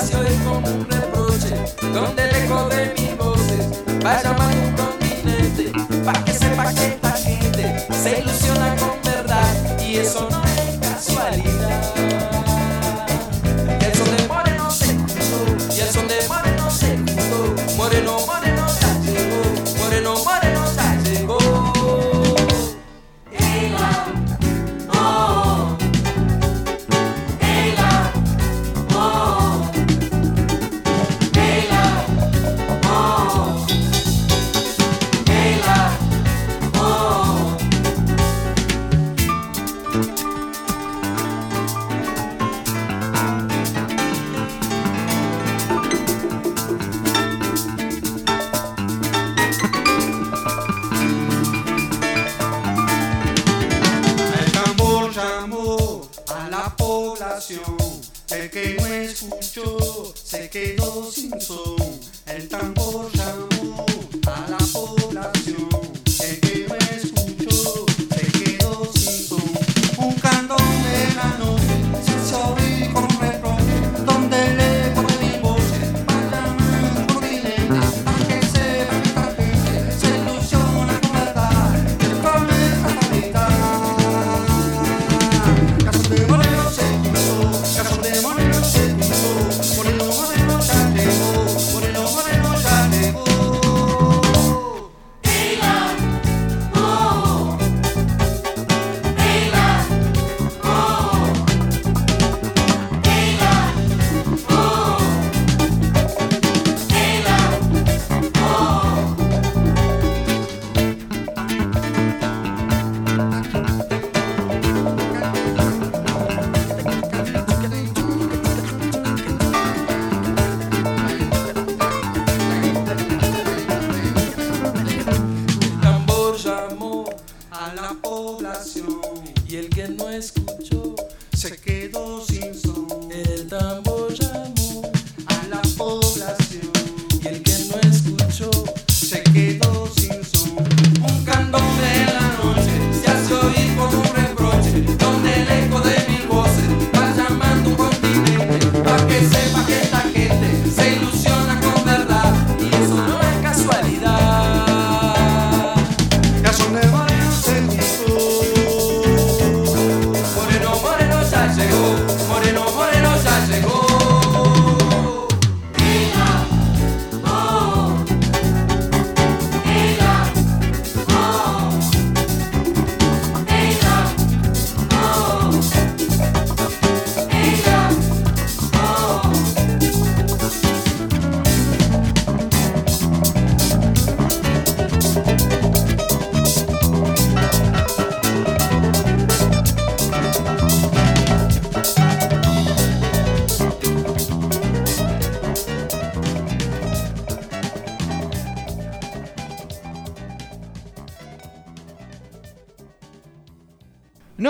Oír 0.04 0.44
como 0.44 0.68
un 0.68 0.86
reproche, 0.90 1.56
donde 1.94 2.28
lejos 2.32 2.70
de 2.70 2.94
mis 2.98 3.18
voces 3.18 3.66
va 4.06 4.22
llamando 4.22 4.58
un 4.68 4.72
continente, 4.74 5.72
pa' 6.04 6.24
que 6.26 6.34
sepa 6.34 6.74
que 6.74 6.86
esta 6.88 7.12
gente 7.12 7.88
se 8.04 8.20
ilusiona 8.20 8.76
con 8.76 9.02
verdad. 9.04 9.80
Y 9.80 9.98
eso 9.98 10.28
no 10.30 10.45
El 57.48 58.50
que 58.50 58.76
no 58.80 58.88
escuchó 58.88 60.14
se 60.16 60.50
quedó 60.50 61.12
sin 61.12 61.40
son. 61.40 61.76
El 62.26 62.50
tambor 62.50 63.12
llamó 63.14 63.55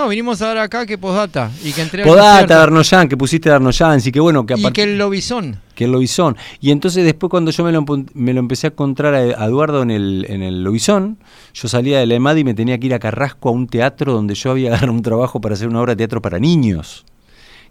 No, 0.06 0.10
vinimos 0.10 0.40
a 0.40 0.50
ver 0.50 0.58
acá 0.58 0.86
que 0.86 0.98
postdata 0.98 1.50
y 1.64 1.72
que 1.72 1.82
entré 1.82 2.04
Podata. 2.04 2.58
Darnoyan, 2.58 3.08
que 3.08 3.16
pusiste 3.16 3.48
Darnoyan, 3.48 4.00
sí 4.00 4.12
que 4.12 4.20
bueno, 4.20 4.46
que 4.46 4.54
y 4.56 4.70
que 4.70 4.84
el 4.84 4.98
lobizón. 4.98 5.58
que 5.74 5.86
el 5.86 5.90
Lobizón. 5.90 6.36
Y 6.60 6.70
entonces 6.70 7.04
después 7.04 7.28
cuando 7.28 7.50
yo 7.50 7.64
me 7.64 7.72
lo, 7.72 7.84
me 8.14 8.32
lo 8.32 8.38
empecé 8.38 8.68
a 8.68 8.70
encontrar 8.70 9.14
a, 9.14 9.18
a 9.18 9.46
Eduardo 9.46 9.82
en 9.82 9.90
el, 9.90 10.24
en 10.28 10.44
el 10.44 10.62
Lobizón, 10.62 11.18
yo 11.54 11.66
salía 11.66 11.98
de 11.98 12.06
la 12.06 12.14
EMAD 12.14 12.36
y 12.36 12.44
me 12.44 12.54
tenía 12.54 12.78
que 12.78 12.86
ir 12.86 12.94
a 12.94 13.00
Carrasco 13.00 13.48
a 13.48 13.52
un 13.52 13.66
teatro 13.66 14.12
donde 14.12 14.36
yo 14.36 14.52
había 14.52 14.68
agarrado 14.74 14.92
un 14.92 15.02
trabajo 15.02 15.40
para 15.40 15.54
hacer 15.54 15.66
una 15.66 15.80
obra 15.80 15.94
de 15.94 15.96
teatro 15.96 16.22
para 16.22 16.38
niños, 16.38 17.04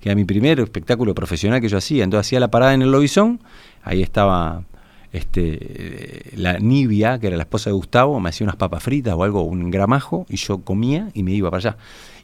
que 0.01 0.09
era 0.09 0.15
mi 0.15 0.25
primer 0.25 0.59
espectáculo 0.59 1.15
profesional 1.15 1.61
que 1.61 1.69
yo 1.69 1.77
hacía. 1.77 2.03
Entonces 2.03 2.27
hacía 2.27 2.41
la 2.41 2.51
parada 2.51 2.73
en 2.73 2.81
el 2.81 2.91
Lobizón, 2.91 3.39
ahí 3.81 4.01
estaba 4.01 4.65
este, 5.13 5.57
eh, 5.61 6.33
la 6.35 6.59
Nibia, 6.59 7.17
que 7.17 7.27
era 7.27 7.37
la 7.37 7.43
esposa 7.43 7.69
de 7.69 7.75
Gustavo, 7.75 8.19
me 8.19 8.27
hacía 8.27 8.43
unas 8.43 8.57
papas 8.57 8.83
fritas 8.83 9.13
o 9.13 9.23
algo, 9.23 9.43
un 9.43 9.71
gramajo, 9.71 10.25
y 10.27 10.35
yo 10.35 10.57
comía 10.57 11.09
y 11.13 11.23
me 11.23 11.31
iba 11.31 11.49
para 11.49 11.69
allá. 11.69 11.77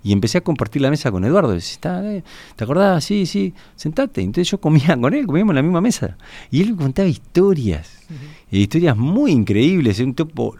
Y 0.04 0.14
empecé 0.14 0.40
a 0.40 0.42
compartir 0.42 0.82
la 0.82 0.90
mesa 0.90 1.12
con 1.12 1.24
Eduardo. 1.24 1.52
Decía, 1.52 1.74
"Está, 1.74 2.12
eh, 2.14 2.24
¿Te 2.56 2.64
acordás? 2.64 3.04
Sí, 3.04 3.26
sí, 3.28 3.54
sentate. 3.76 4.22
Entonces 4.22 4.50
yo 4.50 4.60
comía 4.60 4.98
con 5.00 5.14
él, 5.14 5.28
comíamos 5.28 5.52
en 5.52 5.56
la 5.58 5.62
misma 5.62 5.82
mesa. 5.82 6.18
Y 6.50 6.62
él 6.62 6.72
me 6.72 6.78
contaba 6.84 7.08
historias. 7.08 8.00
Y 8.50 8.62
historias 8.62 8.98
muy 8.98 9.32
increíbles. 9.32 10.00
Un 10.00 10.14
tipo, 10.16 10.56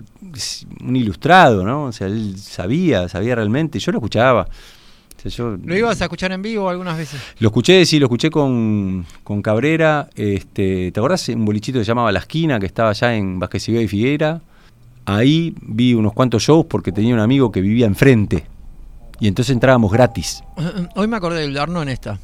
un 0.84 0.96
ilustrado, 0.96 1.64
¿no? 1.66 1.86
O 1.86 1.92
sea, 1.92 2.08
él 2.08 2.38
sabía, 2.38 3.10
sabía 3.10 3.36
realmente. 3.36 3.80
Yo 3.80 3.92
lo 3.92 3.98
escuchaba. 3.98 4.44
O 4.44 5.22
sea, 5.22 5.32
yo 5.32 5.58
¿Lo 5.64 5.78
ibas 5.78 6.00
a 6.02 6.06
escuchar 6.06 6.32
en 6.32 6.42
vivo 6.42 6.70
algunas 6.70 6.98
veces? 6.98 7.20
lo 7.40 7.50
escuché, 7.50 7.86
sí, 7.86 8.00
lo 8.00 8.06
escuché 8.06 8.30
con, 8.30 9.06
con 9.24 9.42
Cabrera. 9.42 10.10
Este, 10.16 10.92
¿Te 10.92 11.00
acordás? 11.00 11.28
Un 11.30 11.46
bolichito 11.46 11.80
que 11.80 11.86
se 11.86 11.90
llamaba 11.90 12.12
La 12.12 12.20
Esquina, 12.20 12.60
que 12.60 12.68
estaba 12.68 12.92
allá 12.92 13.16
en 13.16 13.40
Vázquez 13.40 13.70
y 13.70 13.88
Figuera. 13.88 14.42
Ahí 15.06 15.56
vi 15.62 15.94
unos 15.96 16.14
cuantos 16.14 16.44
shows 16.44 16.66
porque 16.68 16.92
tenía 16.92 17.14
un 17.14 17.20
amigo 17.20 17.52
que 17.52 17.60
vivía 17.62 17.88
enfrente. 17.88 18.46
Y 19.22 19.28
entonces 19.28 19.54
entrábamos 19.54 19.92
gratis. 19.92 20.44
Hoy 20.96 21.08
me 21.08 21.16
acordé 21.16 21.42
del 21.42 21.54
Darno 21.54 21.84
en 21.84 21.90
esta. 21.90 22.18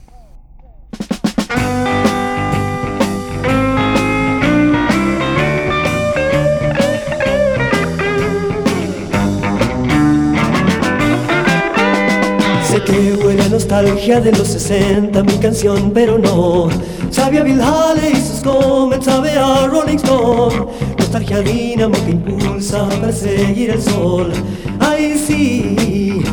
Sé 12.68 12.82
que 12.84 13.14
huele 13.24 13.44
a 13.44 13.50
nostalgia 13.50 14.20
de 14.20 14.32
los 14.32 14.48
60 14.48 15.22
mi 15.22 15.38
canción, 15.38 15.92
pero 15.94 16.18
no. 16.18 16.70
Sabe 17.12 17.38
a 17.38 17.44
Bill 17.44 17.62
Haley 17.62 18.14
y 18.14 18.16
sus 18.16 18.42
comments, 18.42 19.06
sabe 19.06 19.34
a 19.34 19.68
Rolling 19.68 19.98
Stone. 19.98 20.66
Nostalgia 20.98 21.42
dínamo 21.42 21.94
que 22.06 22.12
impulsa 22.12 22.88
a 22.88 22.90
perseguir 22.90 23.70
el 23.70 23.82
sol. 23.84 24.34
Ay, 24.80 25.16
sí, 25.16 26.24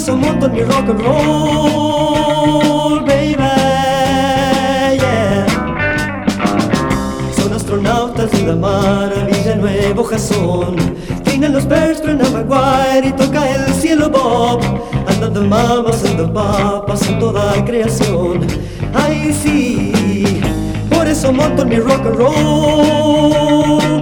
eso 0.00 0.16
monto 0.16 0.46
en 0.46 0.52
mi 0.52 0.62
rock 0.62 0.88
and 0.88 1.00
roll, 1.02 3.00
baby. 3.04 3.36
Yeah. 4.96 5.46
Son 7.36 7.52
astronautas 7.52 8.30
de 8.30 8.42
la 8.46 8.56
maravilla 8.56 9.56
nuevo 9.56 10.04
Jason 10.04 10.76
Tienen 11.24 11.52
los 11.52 11.66
Birds, 11.68 12.00
truena 12.00 12.24
Maguire 12.30 13.08
y 13.08 13.12
toca 13.12 13.46
el 13.50 13.66
cielo 13.74 14.08
Bob 14.08 14.62
Andando 15.06 15.42
mamas 15.42 16.02
and 16.06 16.16
the 16.16 16.26
papas 16.28 17.06
en 17.06 17.18
toda 17.18 17.62
creación. 17.66 18.46
Ay, 18.94 19.34
sí, 19.42 20.40
por 20.88 21.06
eso 21.06 21.30
monto 21.30 21.66
mi 21.66 21.76
rock 21.76 22.06
and 22.06 22.16
roll, 22.16 23.99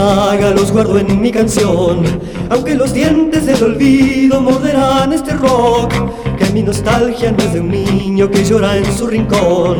traga, 0.00 0.50
los 0.50 0.72
guardo 0.72 0.98
en 0.98 1.20
mi 1.20 1.30
canción. 1.30 2.02
Aunque 2.48 2.74
los 2.74 2.92
dientes 2.92 3.44
del 3.46 3.62
olvido 3.62 4.40
morderán 4.40 5.12
este 5.12 5.32
rock, 5.34 5.92
que 6.38 6.50
mi 6.52 6.62
nostalgia 6.62 7.32
no 7.32 7.38
es 7.44 7.52
de 7.52 7.60
un 7.60 7.70
niño 7.70 8.30
que 8.30 8.44
llora 8.44 8.76
en 8.76 8.86
su 8.96 9.06
rincón. 9.06 9.78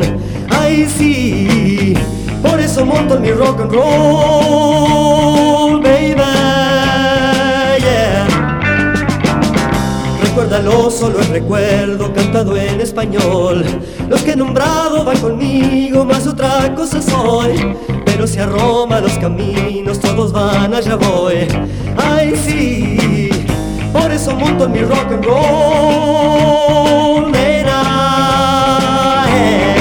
Ay, 0.49 0.87
sí, 0.97 1.95
por 2.41 2.59
eso 2.59 2.85
monto 2.85 3.19
mi 3.19 3.31
rock 3.31 3.61
and 3.61 3.71
roll, 3.71 5.50
Recuérdalo, 10.31 10.89
solo 10.89 11.19
el 11.19 11.27
recuerdo 11.27 12.13
cantado 12.13 12.55
en 12.55 12.79
español. 12.79 13.65
Los 14.07 14.21
que 14.21 14.31
he 14.31 14.35
nombrado 14.37 15.03
van 15.03 15.17
conmigo, 15.17 16.05
más 16.05 16.25
otra 16.25 16.73
cosa 16.73 17.01
soy. 17.01 17.75
Pero 18.05 18.25
si 18.25 18.39
a 18.39 18.45
Roma 18.45 19.01
los 19.01 19.11
caminos 19.17 19.99
todos 19.99 20.31
van, 20.31 20.73
allá 20.73 20.95
voy. 20.95 21.49
Ay, 21.97 22.33
sí, 22.45 23.29
por 23.91 24.09
eso 24.09 24.33
monto 24.33 24.63
en 24.67 24.71
mi 24.71 24.79
rock 24.83 25.11
and 25.11 25.25
roll, 25.25 27.29
nena. 27.29 29.25
eh. 29.27 29.80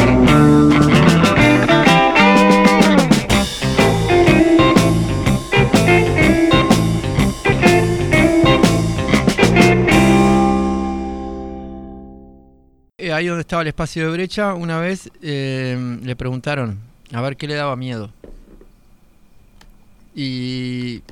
Estaba 13.50 13.62
el 13.62 13.68
espacio 13.68 14.06
de 14.06 14.12
brecha, 14.12 14.54
una 14.54 14.78
vez 14.78 15.10
eh, 15.22 15.98
le 16.04 16.14
preguntaron 16.14 16.78
a 17.12 17.20
ver 17.20 17.36
qué 17.36 17.48
le 17.48 17.54
daba 17.56 17.74
miedo. 17.74 18.12
Y 20.14 21.02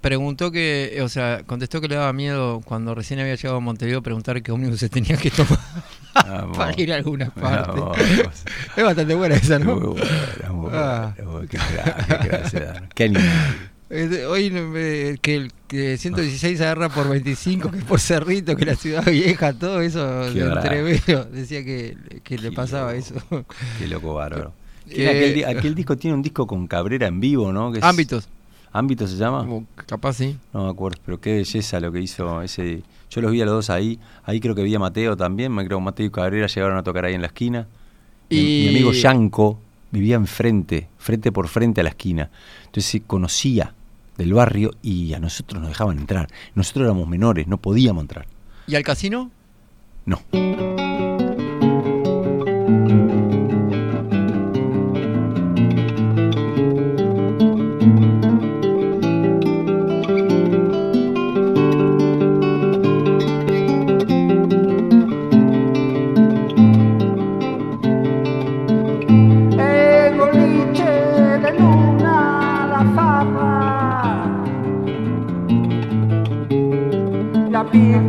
preguntó 0.00 0.52
que, 0.52 0.92
eh, 0.94 1.02
o 1.02 1.08
sea, 1.08 1.42
contestó 1.46 1.80
que 1.80 1.88
le 1.88 1.96
daba 1.96 2.12
miedo 2.12 2.60
cuando 2.64 2.94
recién 2.94 3.18
había 3.18 3.34
llegado 3.34 3.56
a 3.56 3.60
Montevideo 3.60 4.02
preguntar 4.04 4.40
qué 4.40 4.52
ómnibus 4.52 4.78
se 4.78 4.88
tenía 4.88 5.16
que 5.16 5.32
tomar 5.32 5.58
Vamos. 6.14 6.56
para 6.56 6.80
ir 6.80 6.92
a 6.92 6.96
alguna 6.96 7.28
parte. 7.30 7.80
Es 8.76 8.84
bastante 8.84 9.16
buena 9.16 9.34
esa, 9.34 9.58
¿no? 9.58 9.74
Muy 9.74 9.88
buena, 9.98 10.52
muy 10.52 10.70
Ah. 10.72 11.12
buena. 11.24 11.48
Qué 11.48 11.58
gra- 11.58 12.20
qué 12.22 12.28
gracia. 12.28 12.88
Qué 12.94 13.04
animal. 13.04 13.70
Eh, 13.90 14.26
Hoy 14.26 14.52
eh, 14.54 15.16
que 15.22 15.34
el 15.36 15.52
que 15.66 15.96
116 15.96 16.60
agarra 16.60 16.88
por 16.90 17.08
25, 17.08 17.70
que 17.70 17.78
por 17.78 18.00
Cerrito, 18.00 18.54
que 18.56 18.66
la 18.66 18.74
ciudad 18.74 19.04
vieja, 19.10 19.52
todo 19.54 19.80
eso 19.80 20.06
de 20.30 20.40
entrevero. 20.40 21.24
Decía 21.26 21.64
que, 21.64 21.96
que 22.22 22.38
le 22.38 22.52
pasaba 22.52 22.92
loco. 22.92 22.98
eso. 22.98 23.44
Qué 23.78 23.86
loco 23.88 24.14
bárbaro. 24.14 24.52
Eh, 24.90 25.08
aquel, 25.08 25.34
di- 25.34 25.44
aquel 25.44 25.74
disco 25.74 25.96
tiene 25.96 26.14
un 26.14 26.22
disco 26.22 26.46
con 26.46 26.66
Cabrera 26.66 27.06
en 27.06 27.20
vivo, 27.20 27.52
¿no? 27.52 27.72
Que 27.72 27.78
es- 27.78 27.84
Ámbitos. 27.84 28.28
¿Ámbito 28.72 29.06
se 29.06 29.16
llama? 29.16 29.40
Como 29.40 29.66
capaz 29.86 30.14
sí. 30.14 30.36
No 30.52 30.64
me 30.66 30.70
acuerdo, 30.70 30.98
pero 31.04 31.20
qué 31.20 31.36
belleza 31.36 31.80
lo 31.80 31.90
que 31.90 32.00
hizo 32.00 32.42
ese. 32.42 32.82
Yo 33.10 33.20
los 33.22 33.32
vi 33.32 33.40
a 33.40 33.46
los 33.46 33.54
dos 33.54 33.70
ahí. 33.70 33.98
Ahí 34.24 34.40
creo 34.40 34.54
que 34.54 34.62
vi 34.62 34.74
a 34.74 34.78
Mateo 34.78 35.16
también. 35.16 35.52
Me 35.52 35.64
creo 35.66 35.78
que 35.78 35.84
Mateo 35.84 36.06
y 36.06 36.10
Cabrera 36.10 36.46
llegaron 36.46 36.76
a 36.76 36.82
tocar 36.82 37.06
ahí 37.06 37.14
en 37.14 37.22
la 37.22 37.28
esquina. 37.28 37.66
Y- 38.28 38.64
Mi, 38.64 38.68
amigo 38.68 38.92
Yanko 38.92 39.58
vivía 39.90 40.16
enfrente, 40.16 40.88
frente 40.98 41.32
por 41.32 41.48
frente 41.48 41.80
a 41.80 41.84
la 41.84 41.90
esquina. 41.90 42.30
Entonces 42.66 42.84
se 42.90 43.00
conocía 43.00 43.74
del 44.18 44.34
barrio 44.34 44.72
y 44.82 45.14
a 45.14 45.20
nosotros 45.20 45.60
nos 45.60 45.70
dejaban 45.70 45.98
entrar. 45.98 46.28
Nosotros 46.54 46.84
éramos 46.84 47.08
menores, 47.08 47.46
no 47.46 47.56
podíamos 47.56 48.02
entrar. 48.02 48.26
¿Y 48.66 48.74
al 48.74 48.82
casino? 48.82 49.30
No. 50.04 50.20
La 77.72 78.07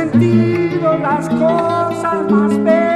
sentido 0.00 0.96
las 0.98 1.28
cosas 1.28 2.30
más 2.30 2.64
bellas 2.64 2.89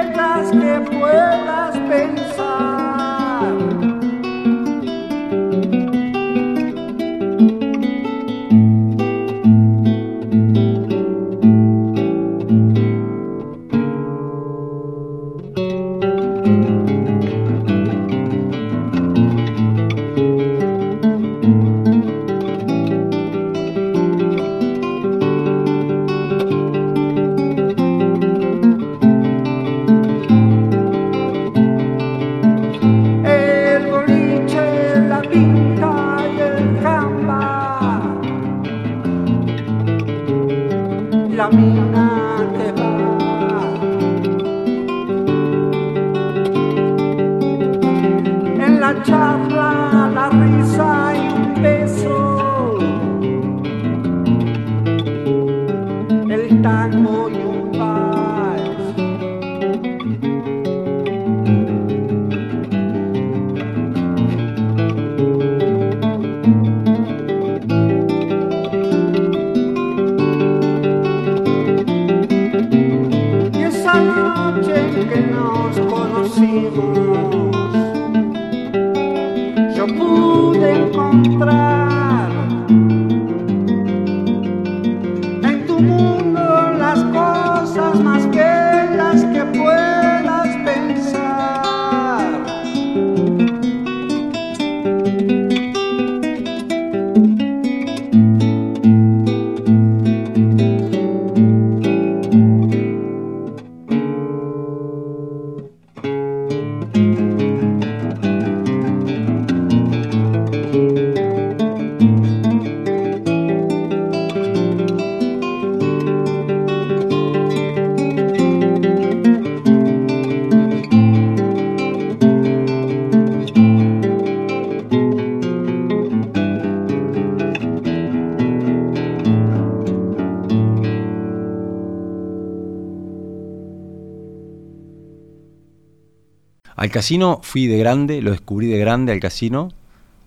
casino 136.95 137.41
fui 137.43 137.67
de 137.67 137.77
grande, 137.79 138.23
lo 138.23 138.31
descubrí 138.31 138.69
de 138.69 138.79
grande 138.79 139.13
al 139.13 139.21
casino 139.21 139.69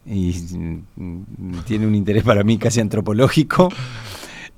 y 0.06 0.34
mm, 0.95 1.60
tiene 1.65 1.88
un 1.88 1.95
interés 1.95 2.23
para 2.23 2.43
mí 2.43 2.58
casi 2.58 2.80
antropológico. 2.80 3.69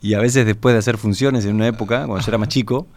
Y 0.02 0.14
a 0.14 0.20
veces 0.20 0.46
después 0.46 0.74
de 0.74 0.80
hacer 0.80 0.98
funciones 0.98 1.46
en 1.46 1.56
una 1.56 1.68
época, 1.68 2.06
cuando 2.06 2.20
yo 2.26 2.30
era 2.32 2.38
más 2.38 2.48
chico, 2.48 2.88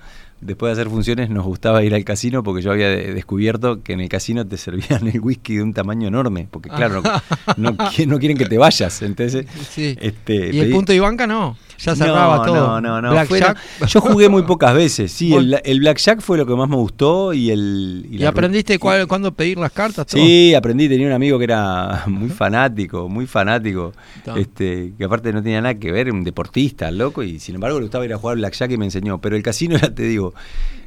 después 0.41 0.69
de 0.69 0.81
hacer 0.81 0.89
funciones 0.91 1.31
nos 1.31 1.45
gustaba 1.45 1.83
ir 1.83 1.95
al 1.95 2.05
casino 2.05 2.43
porque 2.45 2.63
yo 2.63 2.71
había 2.73 2.89
de- 2.89 3.13
descubierto 3.15 3.83
que 3.83 3.93
en 3.93 4.01
el 4.01 4.09
casino 4.09 4.47
te 4.47 4.57
servían 4.57 5.07
el 5.09 5.21
whisky 5.21 5.57
de 5.57 5.63
un 5.65 5.73
tamaño 5.73 6.07
enorme, 6.09 6.47
porque 6.51 6.69
claro, 6.69 7.03
no, 7.57 7.71
no 7.73 7.77
qui- 7.77 8.07
no 8.07 8.19
quieren 8.19 8.37
que 8.39 8.47
te 8.47 8.57
vayas. 8.59 9.03
Entonces, 9.03 9.47
Sí. 9.71 9.97
este, 10.01 10.35
Y 10.55 10.61
el 10.61 10.69
pedí- 10.69 10.73
punto 10.73 10.93
de 10.93 11.01
banca 11.01 11.27
no. 11.27 11.57
Ya 11.83 11.97
cerraba 11.97 12.37
no, 12.39 12.45
todo. 12.45 12.81
No, 12.81 13.01
no, 13.03 13.15
no. 13.15 13.87
Yo 13.87 14.01
jugué 14.01 14.29
muy 14.29 14.43
pocas 14.43 14.73
veces. 14.73 15.11
Sí, 15.11 15.35
el, 15.35 15.61
el 15.65 15.81
blackjack 15.81 16.21
fue 16.21 16.39
lo 16.39 16.47
que 16.47 16.55
más 16.55 16.69
me 16.69 16.77
gustó 16.77 17.33
y 17.33 17.51
el. 17.51 18.07
¿Y 18.09 18.25
aprendiste 18.25 18.79
cuál, 18.79 19.09
cuándo 19.09 19.33
pedir 19.33 19.59
las 19.59 19.73
cartas? 19.73 20.07
todo? 20.07 20.21
Sí, 20.21 20.55
aprendí, 20.55 20.89
tenía 20.89 21.09
un 21.09 21.13
amigo 21.13 21.39
que 21.39 21.45
era 21.45 22.05
muy 22.07 22.29
fanático, 22.29 23.09
muy 23.09 23.27
fanático, 23.27 23.93
este, 24.37 24.93
que 24.97 25.05
aparte 25.05 25.33
no 25.33 25.43
tenía 25.43 25.61
nada 25.61 25.75
que 25.75 25.91
ver, 25.91 26.13
un 26.13 26.23
deportista, 26.23 26.91
loco, 26.93 27.25
y 27.25 27.41
sin 27.41 27.57
embargo 27.57 27.79
le 27.79 27.85
gustaba 27.87 28.05
ir 28.05 28.15
a 28.15 28.19
jugar 28.19 28.37
blackjack 28.37 28.71
y 28.71 28.79
me 28.79 28.85
enseñó. 28.85 29.21
Pero 29.21 29.35
el 29.35 29.43
casino, 29.43 29.77
ya 29.81 29.93
te 29.93 30.05
digo, 30.05 30.35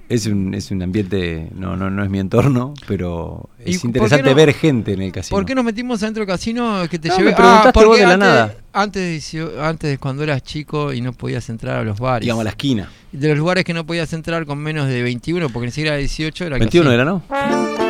es 0.09 0.25
un, 0.27 0.53
es 0.53 0.69
un 0.71 0.81
ambiente, 0.83 1.49
no, 1.55 1.75
no, 1.75 1.89
no 1.89 2.03
es 2.03 2.09
mi 2.09 2.19
entorno, 2.19 2.73
pero 2.87 3.49
¿Y 3.65 3.75
es 3.75 3.83
interesante 3.83 4.29
no- 4.29 4.35
ver 4.35 4.53
gente 4.53 4.93
en 4.93 5.01
el 5.01 5.11
casino. 5.11 5.35
¿Por 5.37 5.45
qué 5.45 5.55
nos 5.55 5.63
metimos 5.65 6.01
adentro 6.03 6.21
del 6.21 6.27
casino 6.27 6.83
que 6.89 6.99
te 6.99 7.07
No, 7.09 7.17
llevé? 7.17 7.29
me 7.31 7.35
preguntaste 7.35 7.71
porque 7.73 7.87
vos 7.87 7.97
de 7.97 8.03
la 8.05 8.13
antes, 8.13 8.27
nada. 8.27 8.55
Antes, 8.73 9.35
antes 9.61 9.89
de 9.89 9.97
cuando 9.97 10.23
eras 10.23 10.43
chico 10.43 10.93
y 10.93 11.01
no 11.01 11.13
podías 11.13 11.49
entrar 11.49 11.77
a 11.77 11.83
los 11.83 11.99
bares. 11.99 12.21
Digamos 12.25 12.41
a 12.41 12.45
la 12.45 12.49
esquina. 12.51 12.89
De 13.11 13.29
los 13.29 13.37
lugares 13.37 13.63
que 13.63 13.73
no 13.73 13.85
podías 13.85 14.11
entrar 14.13 14.45
con 14.45 14.57
menos 14.59 14.87
de 14.87 15.01
21, 15.01 15.49
porque 15.49 15.67
ni 15.67 15.71
siquiera 15.71 15.95
18 15.97 16.45
era 16.45 16.57
21 16.57 16.85
casino. 16.89 16.93
era, 16.93 17.05
¿no? 17.05 17.84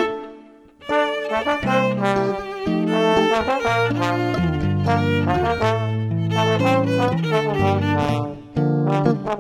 ¿Qué 9.25 9.31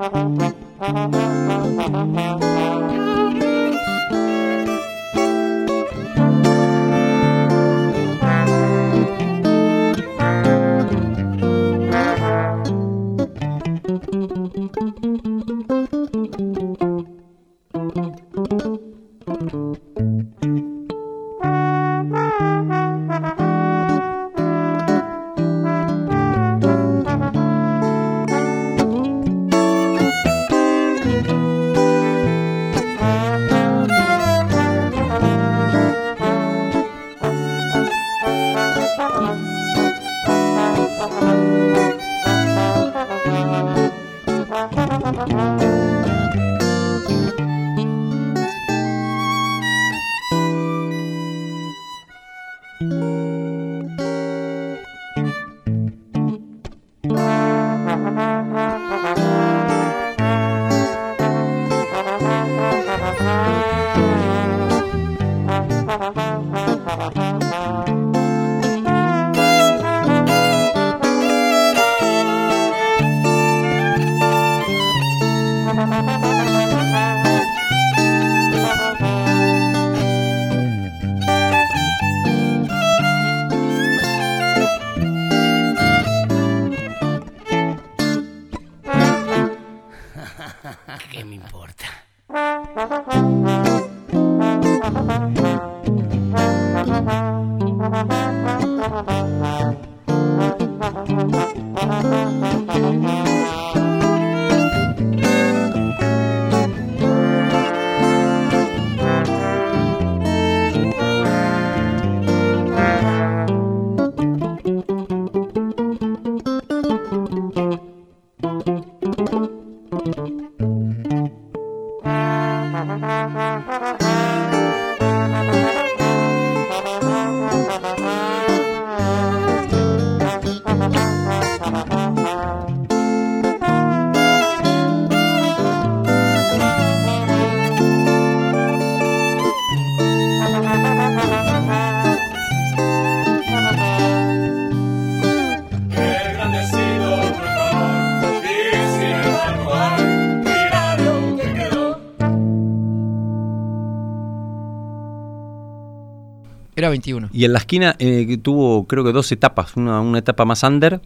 Era 156.85 156.89
21. 156.91 157.29
Y 157.33 157.45
en 157.45 157.53
la 157.53 157.59
esquina 157.59 157.95
eh, 157.99 158.37
tuvo 158.41 158.85
creo 158.85 159.03
que 159.03 159.11
dos 159.11 159.31
etapas, 159.31 159.75
una, 159.75 159.99
una 160.01 160.19
etapa 160.19 160.45
más 160.45 160.63
under 160.63 161.01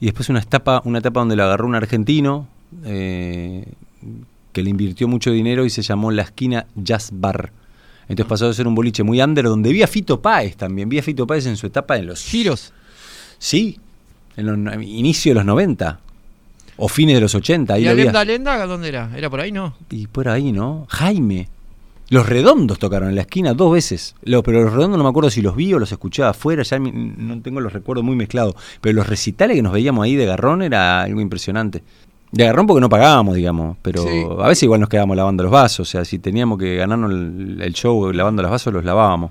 y 0.00 0.06
después 0.06 0.28
una 0.28 0.40
etapa, 0.40 0.82
una 0.84 0.98
etapa 0.98 1.20
donde 1.20 1.36
lo 1.36 1.44
agarró 1.44 1.66
un 1.66 1.74
argentino 1.74 2.48
eh, 2.84 3.64
que 4.52 4.62
le 4.62 4.70
invirtió 4.70 5.08
mucho 5.08 5.30
dinero 5.30 5.64
y 5.64 5.70
se 5.70 5.82
llamó 5.82 6.10
la 6.10 6.22
esquina 6.22 6.66
Jazz 6.74 7.10
Bar. 7.12 7.52
Entonces 8.08 8.26
pasó 8.28 8.48
a 8.48 8.52
ser 8.52 8.66
un 8.66 8.74
boliche 8.74 9.02
muy 9.02 9.22
under 9.22 9.44
donde 9.44 9.72
vi 9.72 9.82
a 9.82 9.86
Fito 9.86 10.20
Páez 10.20 10.56
también. 10.56 10.88
Vi 10.88 10.98
a 10.98 11.02
Fito 11.02 11.26
Páez 11.26 11.46
en 11.46 11.56
su 11.56 11.66
etapa 11.66 11.96
en 11.96 12.06
los... 12.06 12.22
Giros. 12.24 12.72
Sí, 13.38 13.78
en 14.36 14.46
los 14.64 14.74
inicio 14.84 15.30
de 15.30 15.34
los 15.36 15.44
90. 15.44 16.00
O 16.76 16.88
fines 16.88 17.14
de 17.14 17.20
los 17.20 17.34
80. 17.34 17.74
Ahí 17.74 17.82
¿Y 17.82 17.84
lo 17.86 17.94
vi 17.94 18.02
a- 18.02 18.10
Alenda 18.10 18.24
Lenda 18.24 18.66
dónde 18.66 18.88
era? 18.88 19.10
¿Era 19.16 19.30
por 19.30 19.40
ahí, 19.40 19.52
no? 19.52 19.74
Y 19.90 20.06
por 20.08 20.28
ahí, 20.28 20.52
¿no? 20.52 20.86
Jaime. 20.88 21.48
Los 22.12 22.28
redondos 22.28 22.78
tocaron 22.78 23.08
en 23.08 23.14
la 23.14 23.22
esquina 23.22 23.54
dos 23.54 23.72
veces. 23.72 24.14
Lo- 24.22 24.42
pero 24.42 24.62
los 24.62 24.72
redondos 24.72 24.98
no 24.98 25.04
me 25.04 25.10
acuerdo 25.10 25.30
si 25.30 25.40
los 25.40 25.56
vi 25.56 25.72
o 25.72 25.78
los 25.78 25.90
escuchaba 25.92 26.30
afuera, 26.30 26.62
ya 26.62 26.78
mi- 26.78 26.92
no 26.92 27.40
tengo 27.40 27.60
los 27.60 27.72
recuerdos 27.72 28.04
muy 28.04 28.14
mezclados. 28.16 28.54
Pero 28.80 28.96
los 28.96 29.06
recitales 29.06 29.56
que 29.56 29.62
nos 29.62 29.72
veíamos 29.72 30.04
ahí 30.04 30.14
de 30.14 30.26
Garrón 30.26 30.62
era 30.62 31.02
algo 31.02 31.20
impresionante. 31.20 31.82
De 32.30 32.44
Garrón 32.44 32.66
porque 32.66 32.80
no 32.80 32.88
pagábamos, 32.88 33.34
digamos, 33.34 33.76
pero 33.82 34.02
Sí. 34.02 34.24
a 34.40 34.48
veces 34.48 34.62
igual 34.64 34.80
nos 34.80 34.88
quedábamos 34.88 35.16
lavando 35.16 35.42
los 35.42 35.52
vasos. 35.52 35.88
O 35.88 35.90
sea, 35.90 36.04
si 36.04 36.18
teníamos 36.18 36.58
que 36.58 36.76
ganarnos 36.76 37.10
el, 37.10 37.58
el 37.62 37.72
show 37.72 38.12
lavando 38.12 38.42
los 38.42 38.50
vasos, 38.50 38.72
los 38.72 38.84
lavábamos. 38.84 39.30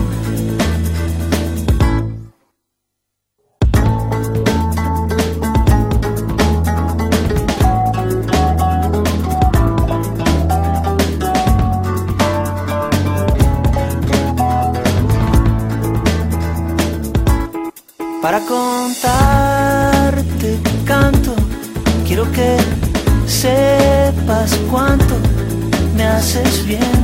Haces 26.21 26.63
bien, 26.67 27.01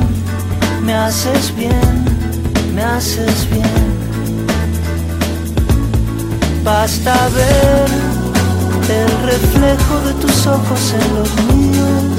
me 0.84 0.94
haces 0.94 1.52
bien, 1.56 2.06
me 2.76 2.84
haces 2.84 3.50
bien. 3.50 3.88
Basta 6.64 7.16
ver 7.30 7.88
el 9.00 9.12
reflejo 9.26 9.96
de 10.06 10.14
tus 10.22 10.46
ojos 10.46 10.94
en 11.00 11.16
los 11.18 11.30
míos, 11.50 12.18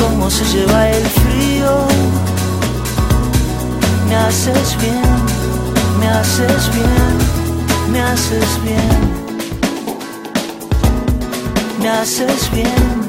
cómo 0.00 0.28
se 0.28 0.44
lleva 0.46 0.90
el 0.90 1.06
frío. 1.22 1.72
Me 4.08 4.16
haces 4.16 4.76
bien, 4.80 5.16
me 6.00 6.08
haces 6.08 6.62
bien, 6.74 7.14
me 7.92 8.00
haces 8.00 8.50
bien. 8.64 9.18
Me 11.80 11.88
haces 11.88 12.50
bien, 12.52 13.08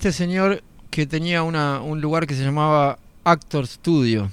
Este 0.00 0.12
señor 0.12 0.62
que 0.88 1.04
tenía 1.04 1.42
una, 1.42 1.82
un 1.82 2.00
lugar 2.00 2.26
que 2.26 2.34
se 2.34 2.42
llamaba 2.42 2.98
Actor 3.22 3.66
Studio. 3.66 4.32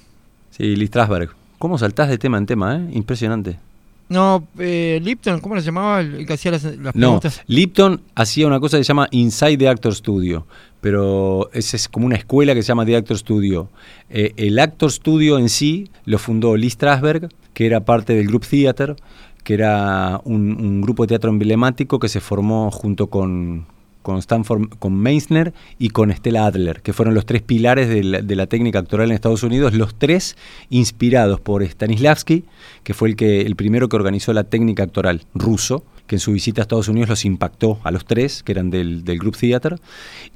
Sí, 0.50 0.78
Lee 0.78 0.88
Strasberg. 0.88 1.32
¿Cómo 1.60 1.78
saltás 1.78 2.08
de 2.08 2.18
tema 2.18 2.38
en 2.38 2.46
tema, 2.46 2.78
eh? 2.78 2.90
Impresionante. 2.94 3.60
No, 4.08 4.48
eh, 4.60 5.02
Lipton, 5.04 5.42
¿cómo 5.42 5.56
se 5.60 5.64
llamaba? 5.64 6.00
El 6.00 6.26
que 6.26 6.32
hacía 6.32 6.52
las, 6.52 6.64
las 6.64 6.96
No, 6.96 7.20
preguntas. 7.20 7.42
Lipton 7.48 8.02
hacía 8.16 8.48
una 8.48 8.62
cosa 8.62 8.78
que 8.78 8.86
se 8.86 8.88
llama 8.88 9.10
Inside 9.12 9.58
the 9.58 9.68
Actor 9.68 9.94
Studio, 9.94 10.48
pero 10.80 11.50
esa 11.52 11.76
es 11.76 11.90
como 11.90 12.06
una 12.06 12.16
escuela 12.16 12.54
que 12.54 12.64
se 12.64 12.70
llama 12.70 12.86
The 12.86 12.96
Actor 12.96 13.18
Studio. 13.18 13.68
Eh, 14.10 14.32
el 14.38 14.60
Actor 14.60 14.90
Studio 14.90 15.38
en 15.38 15.50
sí 15.50 15.92
lo 16.06 16.18
fundó 16.18 16.56
Lee 16.56 16.70
Strasberg, 16.70 17.28
que 17.54 17.66
era 17.66 17.82
parte 17.84 18.14
del 18.16 18.28
Group 18.28 18.46
Theater, 18.50 18.96
que 19.44 19.56
era 19.56 20.22
un, 20.24 20.50
un 20.62 20.80
grupo 20.80 21.04
de 21.04 21.08
teatro 21.10 21.30
emblemático 21.30 22.00
que 22.00 22.08
se 22.08 22.22
formó 22.22 22.72
junto 22.72 23.08
con, 23.08 23.66
con 24.08 24.20
Stanford, 24.20 24.70
con 24.80 24.96
Meissner 24.96 25.54
y 25.78 25.90
con 25.90 26.14
Stella 26.14 26.46
Adler, 26.46 26.82
que 26.82 26.94
fueron 26.94 27.14
los 27.14 27.26
tres 27.26 27.42
pilares 27.42 27.90
de 27.90 28.36
la, 28.38 28.48
técnica 28.48 28.80
actoral 28.80 29.10
en 29.10 29.16
Estados 29.16 29.44
Unidos, 29.44 29.74
los 29.74 29.96
tres 30.00 30.38
inspirados 30.70 31.42
por 31.42 31.62
Stanislavski, 31.62 32.46
que 32.86 32.94
fue 32.94 33.10
el, 33.10 33.18
que, 33.18 33.42
el 33.42 33.58
primero 33.58 33.90
que 33.90 33.98
organizó 33.98 34.32
la 34.32 34.46
técnica 34.46 34.84
actoral 34.84 35.26
ruso, 35.34 35.84
que 36.08 36.16
en 36.16 36.20
su 36.22 36.32
visita 36.32 36.62
a 36.62 36.64
Estados 36.64 36.88
Unidos 36.88 37.10
los 37.10 37.26
impactó 37.26 37.82
a 37.84 37.92
los 37.92 38.06
tres, 38.06 38.44
que 38.44 38.54
eran 38.54 38.70
del, 38.70 39.04
del 39.04 39.20
Group 39.20 39.36
Theater, 39.36 39.78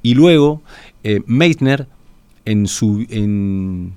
y 0.03 0.15
luego 0.15 0.61
eh, 1.05 1.22
Meissner 1.26 1.88
en 2.43 2.67
su... 2.67 3.05
En, 3.09 3.93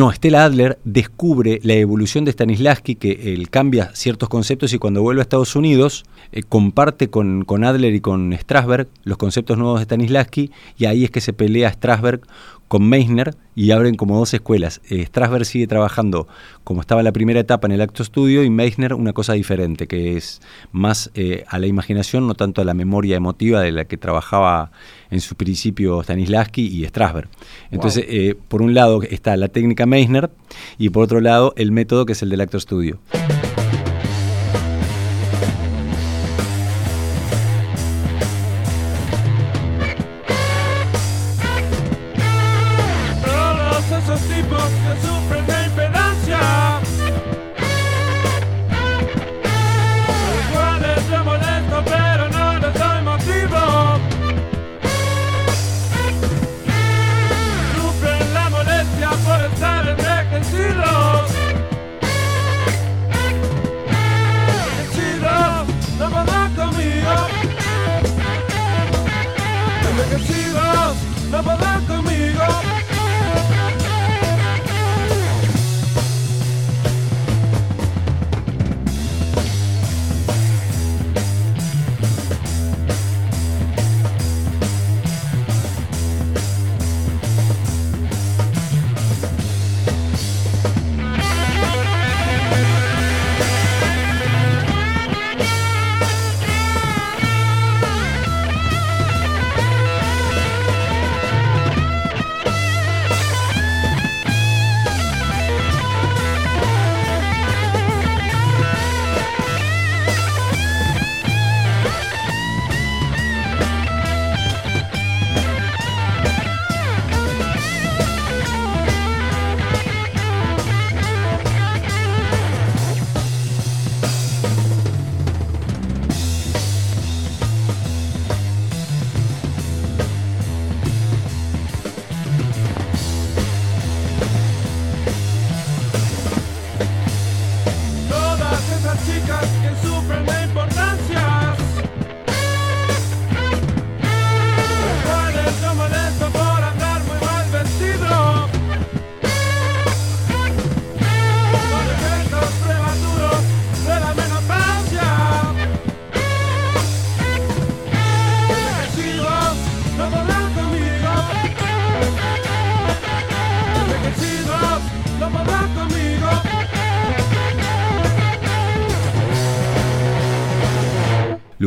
no, 0.00 0.10
Stella 0.10 0.46
Adler 0.46 0.78
descubre 0.84 1.60
la 1.62 1.74
evolución 1.74 2.24
de 2.24 2.32
Stanislavski, 2.32 2.94
que 2.94 3.34
él 3.34 3.50
cambia 3.50 3.90
ciertos 3.92 4.30
conceptos 4.30 4.72
y 4.72 4.78
cuando 4.78 5.02
vuelve 5.02 5.20
a 5.20 5.24
Estados 5.24 5.54
Unidos 5.56 6.06
eh, 6.32 6.42
comparte 6.42 7.10
con, 7.10 7.44
con, 7.44 7.64
Adler 7.64 7.92
y 7.92 8.00
con 8.00 8.32
Strasberg 8.32 8.88
los 9.04 9.18
conceptos 9.18 9.58
nuevos 9.58 9.78
de 9.78 9.84
Stanislavski 9.84 10.52
y 10.78 10.86
ahí 10.86 11.04
es 11.04 11.10
que 11.10 11.20
se 11.20 11.34
pelea 11.34 11.70
Strasberg 11.70 12.22
con 12.70 12.88
Meissner 12.88 13.34
y 13.56 13.72
abren 13.72 13.96
como 13.96 14.16
dos 14.16 14.32
escuelas. 14.32 14.80
Eh, 14.88 15.04
Strasberg 15.04 15.44
sigue 15.44 15.66
trabajando 15.66 16.28
como 16.62 16.80
estaba 16.80 17.02
la 17.02 17.10
primera 17.10 17.40
etapa 17.40 17.66
en 17.66 17.72
el 17.72 17.80
acto 17.80 18.04
estudio 18.04 18.44
y 18.44 18.48
Meissner 18.48 18.94
una 18.94 19.12
cosa 19.12 19.32
diferente, 19.32 19.88
que 19.88 20.16
es 20.16 20.40
más 20.70 21.10
eh, 21.16 21.42
a 21.48 21.58
la 21.58 21.66
imaginación, 21.66 22.28
no 22.28 22.34
tanto 22.34 22.62
a 22.62 22.64
la 22.64 22.72
memoria 22.72 23.16
emotiva 23.16 23.60
de 23.60 23.72
la 23.72 23.86
que 23.86 23.96
trabajaba 23.96 24.70
en 25.10 25.20
su 25.20 25.34
principio 25.34 26.00
Stanislavski 26.00 26.64
y 26.64 26.84
Strasberg. 26.86 27.28
Entonces, 27.72 28.06
wow. 28.06 28.14
eh, 28.14 28.36
por 28.46 28.62
un 28.62 28.72
lado 28.72 29.02
está 29.02 29.36
la 29.36 29.48
técnica 29.48 29.84
Meissner 29.84 30.30
y 30.78 30.90
por 30.90 31.02
otro 31.02 31.20
lado 31.20 31.52
el 31.56 31.72
método 31.72 32.06
que 32.06 32.12
es 32.12 32.22
el 32.22 32.28
del 32.28 32.40
acto 32.40 32.56
estudio. 32.56 33.00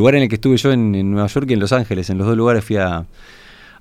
Lugar 0.04 0.16
en 0.16 0.24
el 0.24 0.28
que 0.28 0.36
estuve 0.36 0.58
yo 0.58 0.74
en, 0.74 0.95
en 0.95 1.12
Nueva 1.12 1.28
York 1.28 1.49
y 1.49 1.54
en 1.54 1.62
Los 1.62 1.72
Ángeles. 1.72 2.10
En 2.10 2.18
los 2.18 2.28
dos 2.28 2.36
lugares 2.36 2.66
fui 2.66 2.76
a, 2.76 3.06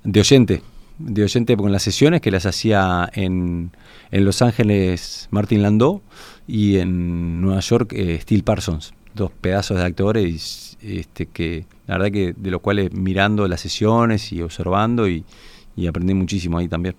de 0.05 0.19
oyente. 0.21 0.61
De 0.97 1.21
oyente 1.21 1.57
con 1.57 1.69
las 1.69 1.83
sesiones 1.83 2.21
que 2.21 2.31
las 2.31 2.45
hacía 2.45 3.09
en, 3.11 3.71
en 4.09 4.23
Los 4.23 4.41
Ángeles 4.41 5.27
Martin 5.31 5.61
Landau 5.61 6.01
y 6.47 6.77
en 6.77 7.41
Nueva 7.41 7.59
York 7.59 7.91
eh, 7.91 8.19
Steel 8.21 8.45
Parsons. 8.45 8.93
Dos 9.13 9.31
pedazos 9.41 9.75
de 9.79 9.83
actores 9.83 10.77
este, 10.81 11.25
que 11.25 11.65
la 11.87 11.97
verdad 11.97 12.13
que 12.13 12.33
de 12.37 12.51
los 12.51 12.61
cuales 12.61 12.93
mirando 12.93 13.45
las 13.49 13.59
sesiones 13.59 14.31
y 14.31 14.41
observando 14.41 15.09
y, 15.09 15.25
y 15.75 15.87
aprendí 15.87 16.13
muchísimo 16.13 16.57
ahí 16.57 16.69
también. 16.69 16.95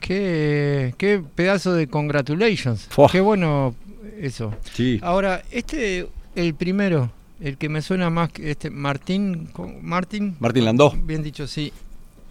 Qué, 0.00 0.96
qué 0.98 1.22
pedazo 1.32 1.74
de 1.74 1.86
congratulations. 1.86 2.88
Qué 3.12 3.20
bueno 3.20 3.76
eso. 4.20 4.52
Sí. 4.72 4.98
Ahora, 5.00 5.44
este, 5.52 6.08
el 6.34 6.54
primero, 6.54 7.12
el 7.40 7.56
que 7.58 7.68
me 7.68 7.82
suena 7.82 8.10
más 8.10 8.30
que 8.30 8.50
este, 8.50 8.70
Martín. 8.70 9.48
Martín. 9.82 10.36
Martín 10.40 10.64
Landau. 10.64 10.92
Bien 11.04 11.22
dicho, 11.22 11.46
sí. 11.46 11.72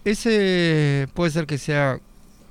Ese 0.04 1.08
puede 1.14 1.30
ser 1.32 1.46
que 1.46 1.58
sea 1.58 1.98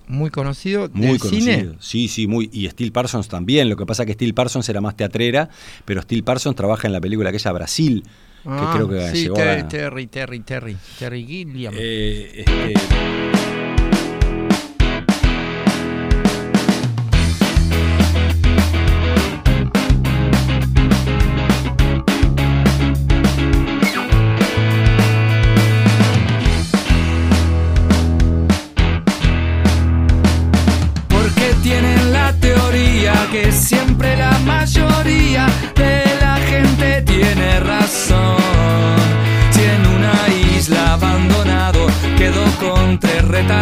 muy 0.07 0.29
conocido 0.29 0.89
Muy 0.93 1.07
del 1.07 1.19
conocido. 1.19 1.41
cine. 1.41 1.69
Sí, 1.79 2.07
sí, 2.07 2.27
muy. 2.27 2.49
Y 2.53 2.67
Steel 2.69 2.91
Parsons 2.91 3.27
también. 3.27 3.69
Lo 3.69 3.75
que 3.77 3.85
pasa 3.85 4.03
es 4.03 4.07
que 4.07 4.13
Steel 4.13 4.33
Parsons 4.33 4.67
era 4.69 4.81
más 4.81 4.95
teatrera, 4.95 5.49
pero 5.85 6.01
Steel 6.01 6.23
Parsons 6.23 6.55
trabaja 6.55 6.87
en 6.87 6.93
la 6.93 7.01
película 7.01 7.29
aquella 7.29 7.51
Brasil, 7.51 8.03
Ah, 8.47 8.71
que 8.73 8.77
creo 8.77 8.89
que 8.89 9.09
sí, 9.15 9.23
llegó 9.23 9.35
Terry, 9.35 9.61
a. 9.61 9.67
Terry, 9.67 10.07
Terry, 10.07 10.39
Terry, 10.41 10.77
Terry 10.99 11.25
Gilliam. 11.25 11.73
Eh, 11.75 12.43
este, 12.45 13.84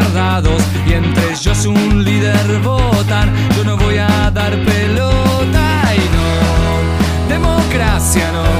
tres 0.04 0.14
retardados 0.14 0.64
y 0.88 0.93
entre 0.93 1.32
ellos 1.32 1.66
un 1.66 2.04
líder 2.04 2.60
votan, 2.60 3.34
yo 3.56 3.64
no 3.64 3.78
voy 3.78 3.97
a 3.97 4.32
dar 4.32 4.51
pelota 4.64 5.93
y 5.95 6.06
no, 6.16 7.30
democracia 7.30 8.32
no, 8.32 8.53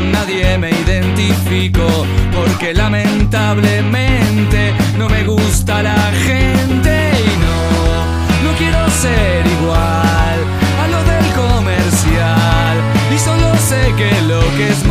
nadie 0.00 0.58
me 0.58 0.70
identifico, 0.70 1.86
porque 2.32 2.74
lamentablemente 2.74 4.74
no 4.98 5.08
me 5.08 5.24
gusta 5.24 5.82
la 5.82 6.12
gente 6.26 7.12
y 7.18 7.36
no, 7.44 8.50
no 8.50 8.56
quiero 8.58 8.90
ser 8.90 9.46
igual 9.46 10.38
a 10.82 10.88
lo 10.88 11.02
del 11.04 11.32
comercial. 11.32 12.76
Y 13.14 13.18
solo 13.18 13.54
sé 13.56 13.94
que 13.96 14.20
lo 14.22 14.40
que 14.56 14.70
es 14.70 14.84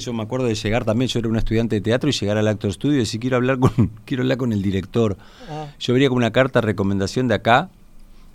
yo 0.00 0.12
me 0.12 0.22
acuerdo 0.22 0.46
de 0.46 0.54
llegar 0.54 0.84
también, 0.84 1.08
yo 1.08 1.18
era 1.20 1.28
un 1.28 1.36
estudiante 1.36 1.76
de 1.76 1.80
teatro 1.80 2.10
y 2.10 2.12
llegar 2.12 2.36
al 2.38 2.48
actor 2.48 2.72
studio 2.72 2.96
y 2.96 3.00
decir 3.00 3.20
quiero 3.20 3.36
hablar 3.36 3.58
con, 3.58 3.70
quiero 4.04 4.22
hablar 4.22 4.38
con 4.38 4.52
el 4.52 4.62
director. 4.62 5.16
Ah. 5.48 5.66
Yo 5.78 5.92
venía 5.94 6.08
con 6.08 6.16
una 6.18 6.32
carta 6.32 6.60
de 6.60 6.66
recomendación 6.66 7.28
de 7.28 7.34
acá, 7.34 7.70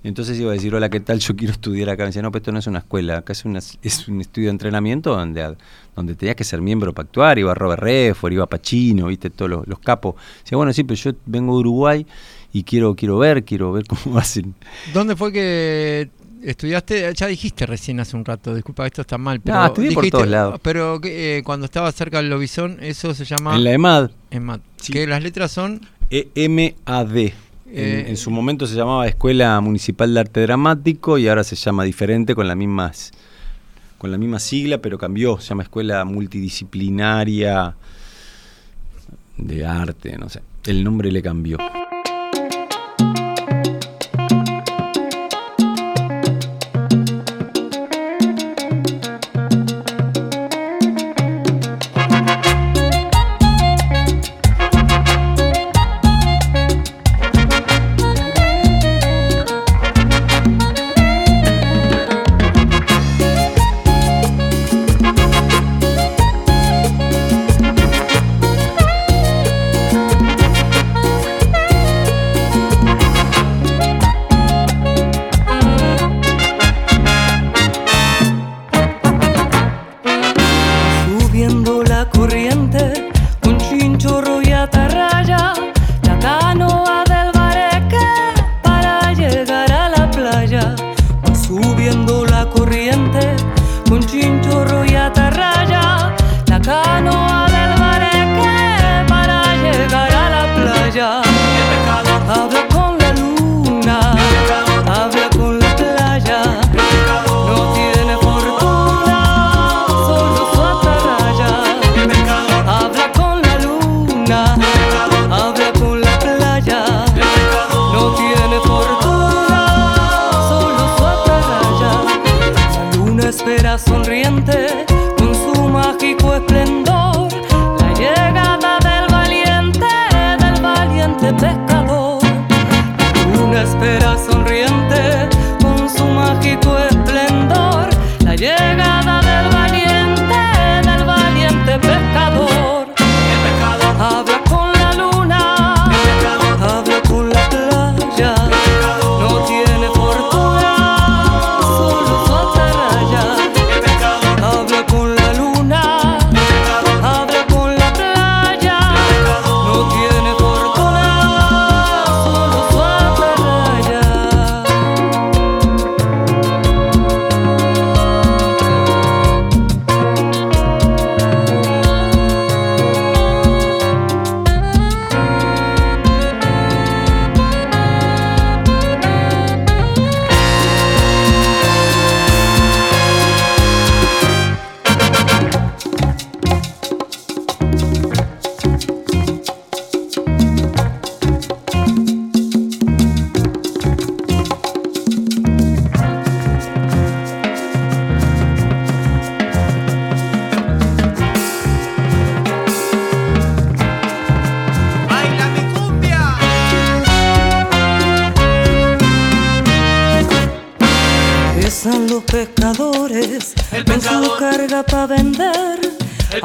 entonces 0.03 0.39
iba 0.39 0.51
a 0.51 0.53
decir, 0.53 0.74
hola, 0.76 0.89
¿qué 0.89 0.99
tal? 0.99 1.18
Yo 1.20 1.36
quiero 1.36 1.51
estudiar 1.51 1.89
acá. 1.89 2.03
Me 2.03 2.07
decía, 2.07 2.22
no, 2.22 2.32
pero 2.32 2.41
esto 2.43 2.51
no 2.51 2.59
es 2.59 2.68
una 2.68 2.78
escuela, 2.80 3.18
acá 3.18 3.34
es, 3.34 3.43
una- 3.43 3.57
es 3.82 4.07
un 4.07 4.22
estudio 4.22 4.47
de 4.49 4.51
entrenamiento 4.51 5.16
donde, 5.16 5.55
donde 5.95 6.13
tenías 6.13 6.36
que 6.36 6.43
ser 6.43 6.61
miembro 6.61 6.93
para 6.93 7.07
actuar, 7.07 7.39
iba 7.39 7.53
Robert 7.55 7.82
Redford, 7.82 8.34
iba 8.34 8.45
Pacino, 8.45 9.07
viste, 9.07 9.32
todos 9.32 9.49
los, 9.49 9.68
los 9.68 9.80
capos. 9.80 10.13
Decía, 10.43 10.57
bueno, 10.57 10.72
sí, 10.74 10.84
pero 10.84 10.95
yo 10.95 11.11
vengo 11.26 11.53
de 11.53 11.59
Uruguay 11.61 12.05
y 12.53 12.63
quiero, 12.63 12.95
quiero 12.95 13.18
ver, 13.18 13.43
quiero 13.43 13.72
ver 13.72 13.86
cómo 13.88 14.18
hacen. 14.20 14.53
¿Dónde 14.93 15.16
fue 15.16 15.32
que 15.34 16.09
estudiaste? 16.43 17.13
Ya 17.15 17.27
dijiste 17.27 17.65
recién 17.65 17.99
hace 17.99 18.15
un 18.15 18.25
rato, 18.25 18.53
disculpa, 18.53 18.86
esto 18.86 19.01
está 19.01 19.17
mal. 19.17 19.39
Pero 19.41 19.57
No, 19.57 19.65
estudié 19.65 19.91
por 19.91 20.09
todos 20.09 20.27
lados. 20.27 20.59
Pero 20.61 20.99
eh, 21.03 21.41
cuando 21.45 21.65
estaba 21.65 21.91
cerca 21.91 22.17
del 22.17 22.29
Lobizón, 22.29 22.77
eso 22.81 23.13
se 23.13 23.25
llama 23.25 23.55
En 23.55 23.63
la 23.63 23.71
EMAD, 23.73 24.11
EMAD. 24.31 24.59
Sí. 24.81 24.93
Que 24.93 25.07
las 25.07 25.21
letras 25.23 25.51
son 25.51 25.81
EMAD. 26.09 27.17
En, 27.17 27.33
Eh, 27.67 28.05
en 28.07 28.15
su 28.17 28.29
momento 28.31 28.67
se 28.67 28.75
llamaba 28.75 29.07
Escuela 29.07 29.59
Municipal 29.59 30.13
de 30.13 30.19
Arte 30.19 30.41
Dramático 30.41 31.17
y 31.17 31.27
ahora 31.27 31.43
se 31.43 31.55
llama 31.55 31.83
diferente 31.83 32.36
con 32.36 32.47
la 32.47 32.55
misma, 32.55 32.91
con 33.97 34.11
la 34.11 34.17
misma 34.17 34.39
sigla, 34.39 34.77
pero 34.77 34.97
cambió. 34.97 35.39
Se 35.39 35.49
llama 35.49 35.63
Escuela 35.63 36.05
Multidisciplinaria 36.05 37.75
de 39.38 39.65
Arte, 39.65 40.17
no 40.17 40.29
sé. 40.29 40.41
El 40.65 40.83
nombre 40.83 41.11
le 41.11 41.21
cambió. 41.21 41.57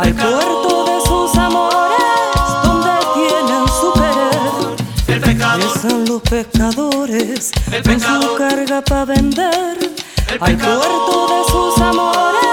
Al 0.01 0.15
puerto 0.15 0.85
de 0.87 1.01
sus 1.07 1.37
amores 1.37 1.99
donde 2.65 2.91
tienen 3.15 3.67
su 3.69 3.93
querer. 3.93 5.21
Pesan 5.21 6.05
los 6.07 6.23
pescadores 6.23 7.51
en 7.71 8.01
su 8.01 8.35
carga 8.39 8.81
para 8.81 9.05
vender. 9.05 9.79
Al 10.41 10.57
puerto 10.57 11.29
de 11.29 11.53
sus 11.53 11.79
amores 11.83 12.50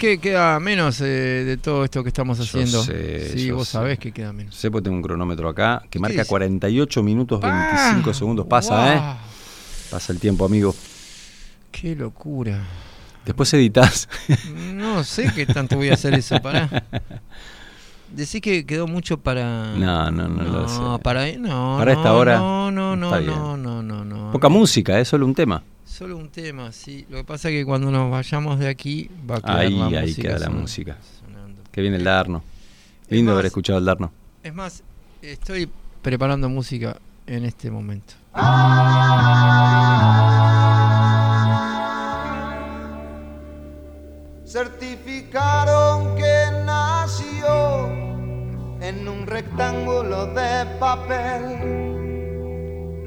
¿Sabes 0.00 0.18
qué? 0.18 0.18
Queda 0.18 0.58
menos 0.60 1.00
eh, 1.02 1.04
de 1.44 1.56
todo 1.58 1.84
esto 1.84 2.02
que 2.02 2.08
estamos 2.08 2.38
Yo 2.38 2.44
haciendo. 2.44 2.82
sé, 2.82 3.32
sí, 3.38 3.46
yo 3.46 3.56
vos 3.56 3.68
sé. 3.68 3.72
sabés 3.72 3.98
que 3.98 4.12
queda 4.12 4.32
menos. 4.32 4.54
Sé 4.54 4.70
porque 4.70 4.84
tengo 4.84 4.96
un 4.96 5.02
cronómetro 5.02 5.48
acá 5.48 5.82
que 5.90 5.98
marca 5.98 6.18
dice? 6.22 6.28
48 6.28 7.02
minutos 7.02 7.40
25 7.40 8.10
Ah, 8.10 8.14
segundos. 8.14 8.46
Pasa, 8.46 8.94
¿eh? 8.94 9.02
Pasa 9.90 10.12
el 10.12 10.18
tiempo, 10.18 10.44
amigo. 10.46 10.74
Qué 11.70 11.94
locura. 11.94 12.58
Después 13.26 13.52
editas. 13.54 14.08
No 14.74 15.04
sé 15.04 15.30
qué 15.34 15.44
tanto 15.46 15.76
voy 15.76 15.90
a 15.90 15.94
hacer 15.94 16.14
eso, 16.14 16.40
para. 16.40 16.68
Decís 18.12 18.40
que 18.40 18.66
quedó 18.66 18.86
mucho 18.86 19.18
para. 19.18 19.74
No, 19.76 20.10
no, 20.10 20.28
no, 20.28 20.42
lo 20.42 20.68
sé. 20.68 21.02
Para, 21.02 21.30
no, 21.38 21.76
para 21.78 21.92
esta 21.92 22.12
hora. 22.14 22.38
No, 22.38 22.70
no, 22.70 22.96
no, 22.96 23.20
no, 23.20 23.56
no, 23.56 23.82
no, 23.82 24.04
no. 24.04 24.32
Poca 24.32 24.48
música, 24.48 24.98
es 24.98 25.08
solo 25.08 25.26
un 25.26 25.34
tema. 25.34 25.62
Solo 25.84 26.16
un 26.16 26.28
tema, 26.28 26.72
sí. 26.72 27.06
Lo 27.08 27.18
que 27.18 27.24
pasa 27.24 27.48
es 27.48 27.54
que 27.54 27.64
cuando 27.64 27.90
nos 27.90 28.10
vayamos 28.10 28.58
de 28.58 28.68
aquí 28.68 29.10
va 29.28 29.36
a 29.36 29.40
quedar 29.40 29.58
ahí, 29.58 29.76
la 29.76 29.86
ahí 30.00 30.06
música 30.06 30.22
queda 30.22 30.32
la 30.34 30.38
sonando, 30.46 30.60
música. 30.62 30.96
Que 31.70 31.80
viene 31.82 31.96
el 31.96 32.04
Darno. 32.04 32.42
Lindo 33.08 33.30
más- 33.32 33.34
haber 33.34 33.46
escuchado 33.46 33.78
el 33.78 33.84
Darno. 33.84 34.12
Es 34.42 34.54
más, 34.54 34.82
estoy 35.22 35.68
preparando 36.02 36.48
música 36.48 36.96
en 37.26 37.44
este 37.44 37.70
momento. 37.70 38.14
Certificaron 44.44 45.79
en 48.90 49.08
un 49.08 49.24
rectángulo 49.24 50.26
de 50.34 50.66
papel 50.80 51.42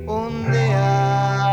un 0.07 0.49
día. 0.49 1.43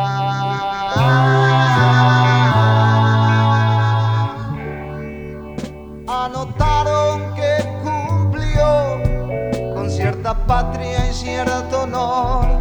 Anotaron 6.06 7.34
que 7.34 7.52
cumplió 7.82 9.02
con 9.74 9.90
cierta 9.90 10.46
patria 10.46 11.10
y 11.10 11.12
cierto 11.12 11.82
honor 11.82 12.59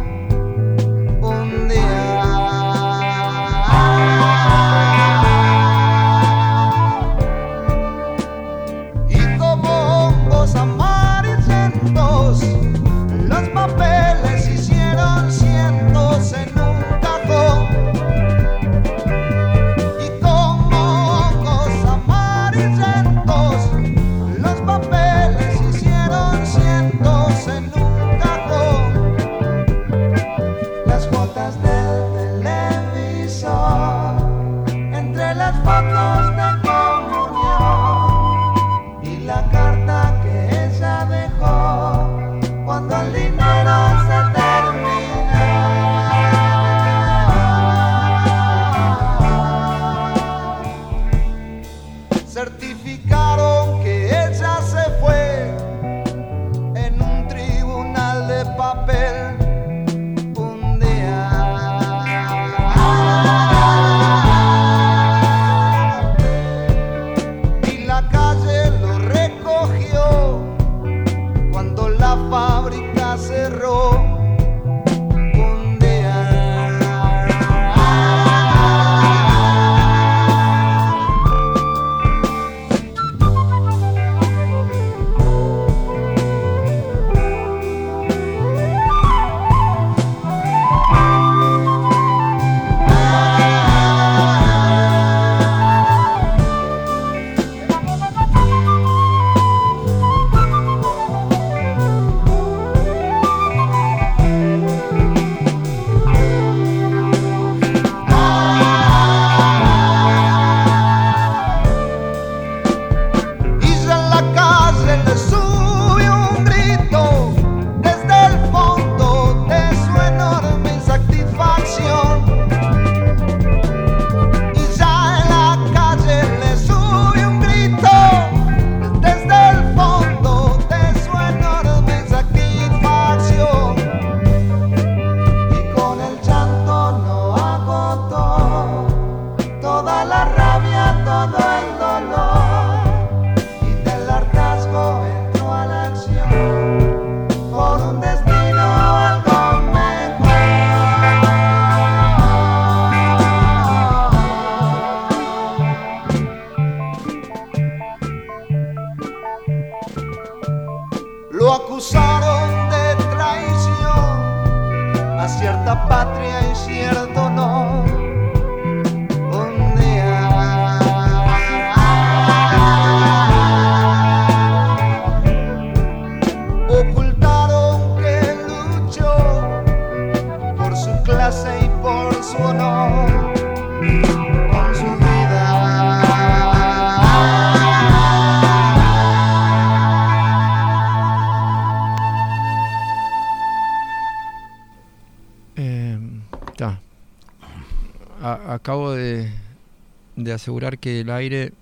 de 200.30 200.34
asegurar 200.34 200.78
que 200.78 201.00
el 201.00 201.10
aire 201.10 201.52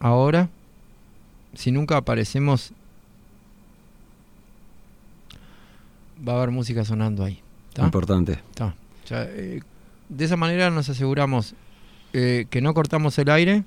ahora, 0.00 0.48
si 1.54 1.70
nunca 1.70 1.96
aparecemos, 1.96 2.72
va 6.26 6.32
a 6.32 6.36
haber 6.36 6.50
música 6.50 6.84
sonando 6.84 7.24
ahí. 7.24 7.40
¿tá? 7.72 7.84
Importante. 7.84 8.40
Eh, 9.10 9.60
de 10.08 10.24
esa 10.24 10.36
manera 10.36 10.70
nos 10.70 10.88
aseguramos 10.88 11.54
eh, 12.12 12.46
que 12.50 12.60
no 12.60 12.74
cortamos 12.74 13.16
el 13.18 13.30
aire 13.30 13.64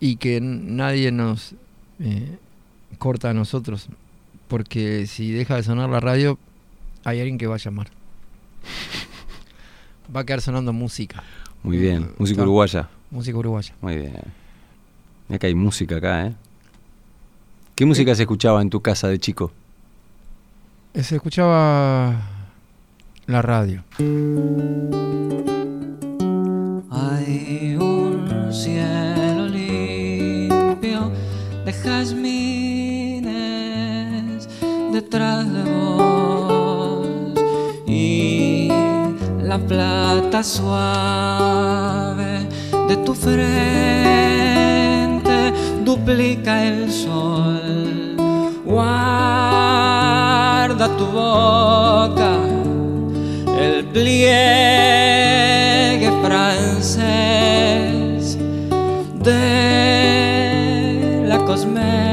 y 0.00 0.16
que 0.16 0.40
nadie 0.40 1.12
nos 1.12 1.54
eh, 2.00 2.38
corta 2.98 3.30
a 3.30 3.34
nosotros. 3.34 3.88
Porque 4.48 5.06
si 5.06 5.32
deja 5.32 5.56
de 5.56 5.62
sonar 5.62 5.90
la 5.90 6.00
radio, 6.00 6.38
hay 7.04 7.20
alguien 7.20 7.36
que 7.36 7.46
va 7.46 7.56
a 7.56 7.58
llamar. 7.58 7.88
Va 10.14 10.20
a 10.20 10.24
quedar 10.24 10.40
sonando 10.40 10.72
música. 10.72 11.24
Muy 11.66 11.78
bien. 11.78 12.12
Música 12.16 12.42
uruguaya. 12.42 12.88
Música 13.10 13.36
uruguaya. 13.36 13.74
Muy 13.80 13.96
bien. 13.96 14.12
Mira 15.28 15.38
que 15.40 15.48
hay 15.48 15.54
música 15.56 15.96
acá, 15.96 16.26
¿eh? 16.28 16.34
¿Qué 17.74 17.84
música 17.84 18.14
se 18.14 18.22
escuchaba 18.22 18.62
en 18.62 18.70
tu 18.70 18.80
casa 18.80 19.08
de 19.08 19.18
chico? 19.18 19.50
Eh, 20.94 21.02
Se 21.02 21.16
escuchaba 21.16 22.14
la 23.26 23.42
radio. 23.42 23.82
Hay 26.90 27.76
un 27.80 28.52
cielo 28.52 29.48
limpio 29.48 31.10
de 31.64 31.72
jazmines 31.72 33.26
detrás 34.92 35.52
de 35.52 35.62
vos 35.64 35.95
la 39.56 39.62
plata 39.66 40.42
suave 40.42 42.46
de 42.88 42.96
tu 42.98 43.14
frente 43.14 43.40
duplica 45.82 46.62
el 46.62 46.92
sol. 46.92 48.16
Guarda 48.66 49.56
tu 50.98 51.06
boca 51.06 52.32
el 53.58 53.86
pliegue 53.94 54.26
francés 56.22 57.06
de 59.22 60.44
la 61.26 61.38
cosmética 61.46 62.05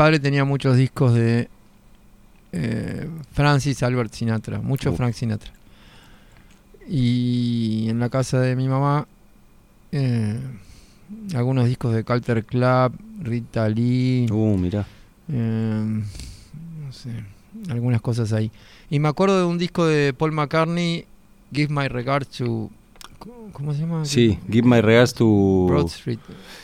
padre 0.02 0.18
tenía 0.18 0.44
muchos 0.44 0.76
discos 0.76 1.14
de 1.14 1.48
eh, 2.50 3.08
Francis 3.34 3.84
Albert 3.84 4.12
Sinatra, 4.12 4.58
mucho 4.60 4.90
Uh. 4.90 4.96
Frank 4.96 5.14
Sinatra. 5.14 5.52
Y 6.88 7.86
en 7.88 8.00
la 8.00 8.08
casa 8.08 8.40
de 8.40 8.56
mi 8.56 8.66
mamá, 8.66 9.06
eh, 9.92 10.40
algunos 11.36 11.66
discos 11.68 11.94
de 11.94 12.02
Calter 12.02 12.44
Club, 12.44 12.94
Rita 13.20 13.68
Lee, 13.68 14.26
Uh, 14.28 14.56
mirá. 14.58 14.84
eh, 15.32 16.02
no 16.84 16.92
sé, 16.92 17.10
algunas 17.70 18.00
cosas 18.00 18.32
ahí. 18.32 18.50
Y 18.90 18.98
me 18.98 19.06
acuerdo 19.06 19.38
de 19.38 19.44
un 19.44 19.56
disco 19.56 19.86
de 19.86 20.12
Paul 20.12 20.32
McCartney, 20.32 21.04
Give 21.52 21.72
My 21.72 21.86
Regards 21.86 22.28
to. 22.38 22.70
¿Cómo 23.52 23.72
se 23.72 23.82
llama? 23.82 24.04
Sí, 24.04 24.36
Give 24.50 24.66
My 24.66 24.80
Regards 24.80 25.14
to... 25.14 25.66
Broad 25.68 25.86
Street. 25.86 26.18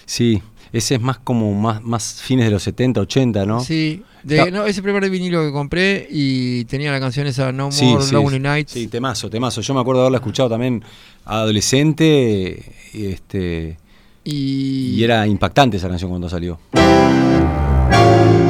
Sí, 0.07 0.43
ese 0.73 0.97
es 0.97 1.01
más 1.01 1.19
como 1.19 1.53
más, 1.55 1.83
más 1.83 2.21
fines 2.23 2.45
de 2.47 2.51
los 2.51 2.63
70, 2.63 3.01
80, 3.01 3.47
¿no? 3.47 3.61
Sí, 3.61 4.03
de, 4.23 4.51
no, 4.51 4.67
ese 4.67 4.83
primer 4.83 5.09
vinilo 5.09 5.43
que 5.45 5.53
compré 5.53 6.07
y 6.11 6.65
tenía 6.65 6.91
la 6.91 7.01
canción 7.01 7.27
esa 7.27 7.53
No 7.53 7.71
Sí, 7.73 7.87
More 7.87 8.05
sí, 8.05 8.13
Lonely 8.13 8.41
Nights. 8.41 8.73
Sí, 8.73 8.87
temazo, 8.89 9.31
temazo. 9.31 9.61
Yo 9.61 9.75
me 9.75 9.81
acuerdo 9.81 10.01
de 10.03 10.07
haberla 10.07 10.19
escuchado 10.19 10.49
también 10.49 10.85
adolescente 11.25 12.63
y, 12.93 13.07
este, 13.07 13.79
Y, 14.25 14.95
y 14.97 15.05
era 15.05 15.27
impactante 15.27 15.77
esa 15.77 15.89
canción 15.89 16.11
cuando 16.11 16.29
salió. 16.29 16.59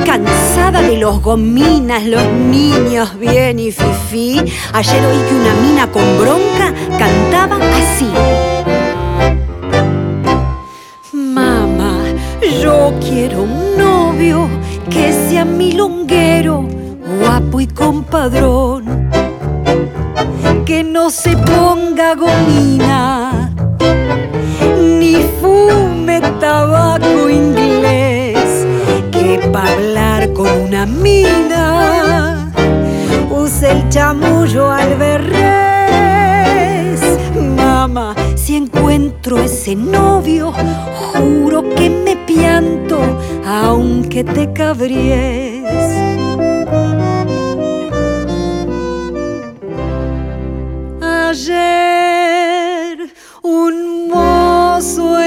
Cansada 0.05 0.81
de 0.83 0.97
los 0.97 1.21
gominas, 1.23 2.05
los 2.05 2.27
niños 2.33 3.19
bien 3.19 3.59
y 3.59 3.71
fifí. 3.71 4.41
Ayer 4.73 5.05
oí 5.05 5.19
que 5.29 5.35
una 5.35 5.55
mina 5.61 5.91
con 5.91 6.03
bronca 6.19 6.73
cantaba 6.99 7.59
así. 7.77 8.58
Novio 13.77 14.49
que 14.91 15.13
sea 15.13 15.45
milonguero, 15.45 16.67
guapo 17.21 17.61
y 17.61 17.67
compadrón. 17.67 19.11
Que 20.65 20.83
no 20.85 21.11
se 21.11 21.37
ponga 21.37 22.15
gomina, 22.15 23.53
ni 24.79 25.17
fume 25.41 26.21
tabaco 26.41 27.29
inglés, 27.29 28.67
que 29.11 29.39
pa' 29.53 29.73
hablar 29.73 30.33
con 30.33 30.49
una 30.49 30.87
mina 30.87 32.51
use 33.31 33.71
el 33.71 33.89
chamullo 33.89 34.71
al 34.71 34.95
berrés. 34.97 35.49
Mamá, 37.57 38.15
si 38.37 38.57
encuentro 38.57 39.39
ese 39.39 39.75
novio, 39.75 40.53
juro 41.13 41.63
que 41.75 41.89
me 41.91 42.17
aunque 43.45 44.25
te 44.25 44.53
cabries. 44.53 45.65
Ayer 51.29 52.99
un 53.43 54.09
mozo 54.09 55.19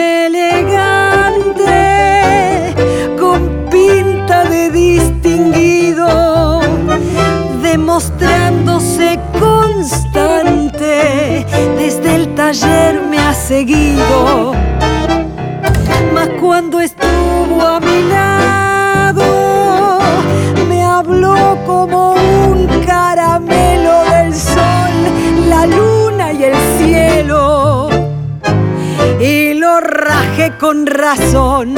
con 31.11 31.17
razón. 31.17 31.75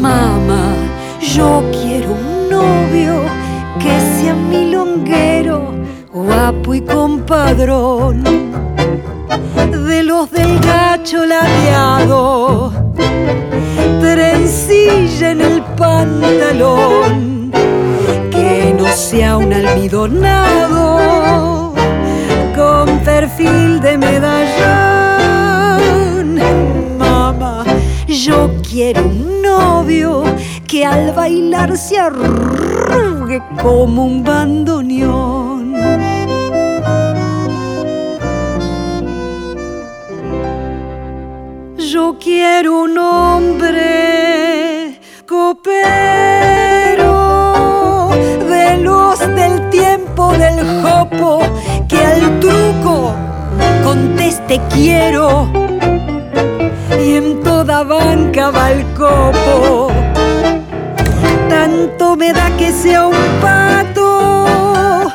Mamá, 0.00 0.74
yo 1.20 1.62
quiero 1.72 2.12
un 2.12 2.50
novio 2.50 3.22
que 3.78 4.00
sea 4.00 4.34
milonguero, 4.34 5.74
guapo 6.12 6.74
y 6.74 6.80
compadrón 6.82 8.22
de 9.88 10.02
los 10.02 10.30
del 10.30 10.58
gacho 10.60 11.24
ladeado, 11.24 12.72
trencilla 14.00 15.30
en 15.30 15.40
el 15.40 15.62
pantalón, 15.76 17.50
que 18.30 18.74
no 18.78 18.86
sea 18.88 19.36
un 19.36 19.52
almidonado 19.52 20.75
quiero 28.86 29.08
un 29.08 29.42
novio 29.42 30.22
que 30.68 30.86
al 30.86 31.12
bailar 31.12 31.76
se 31.76 31.98
arrugue 31.98 33.42
como 33.60 34.04
un 34.04 34.22
bandoneón. 34.22 35.74
Yo 41.78 42.16
quiero 42.20 42.82
un 42.82 42.96
hombre 42.96 45.00
copero 45.26 46.30
de 48.48 48.76
los 48.78 49.18
del 49.18 49.68
tiempo 49.70 50.32
del 50.34 50.64
jopo 50.82 51.40
que 51.88 51.98
al 51.98 52.38
truco 52.38 53.12
conteste 53.82 54.60
quiero 54.72 55.65
y 57.06 57.14
en 57.14 57.40
toda 57.40 57.84
banca 57.84 58.50
va 58.50 58.72
el 58.72 58.84
copo. 58.94 59.92
Tanto 61.48 62.16
me 62.16 62.32
da 62.32 62.50
que 62.56 62.72
sea 62.72 63.06
un 63.06 63.22
pato 63.40 65.06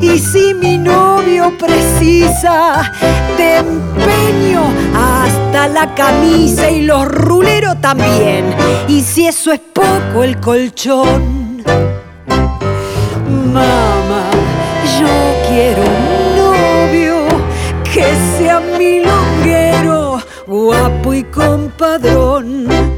y 0.00 0.18
si 0.18 0.54
mi 0.54 0.78
novio 0.78 1.52
precisa 1.58 2.92
te 3.36 3.56
empeño 3.56 4.62
hasta 4.94 5.66
la 5.68 5.92
camisa 5.94 6.70
y 6.70 6.82
los 6.82 7.04
ruleros 7.08 7.80
también. 7.80 8.54
Y 8.86 9.00
si 9.02 9.26
eso 9.26 9.50
es 9.50 9.60
poco 9.60 10.22
el 10.22 10.38
colchón, 10.38 11.64
mamá, 13.52 14.24
yo 15.00 15.08
quiero 15.48 15.93
muy 21.14 21.22
compadrón. 21.30 22.93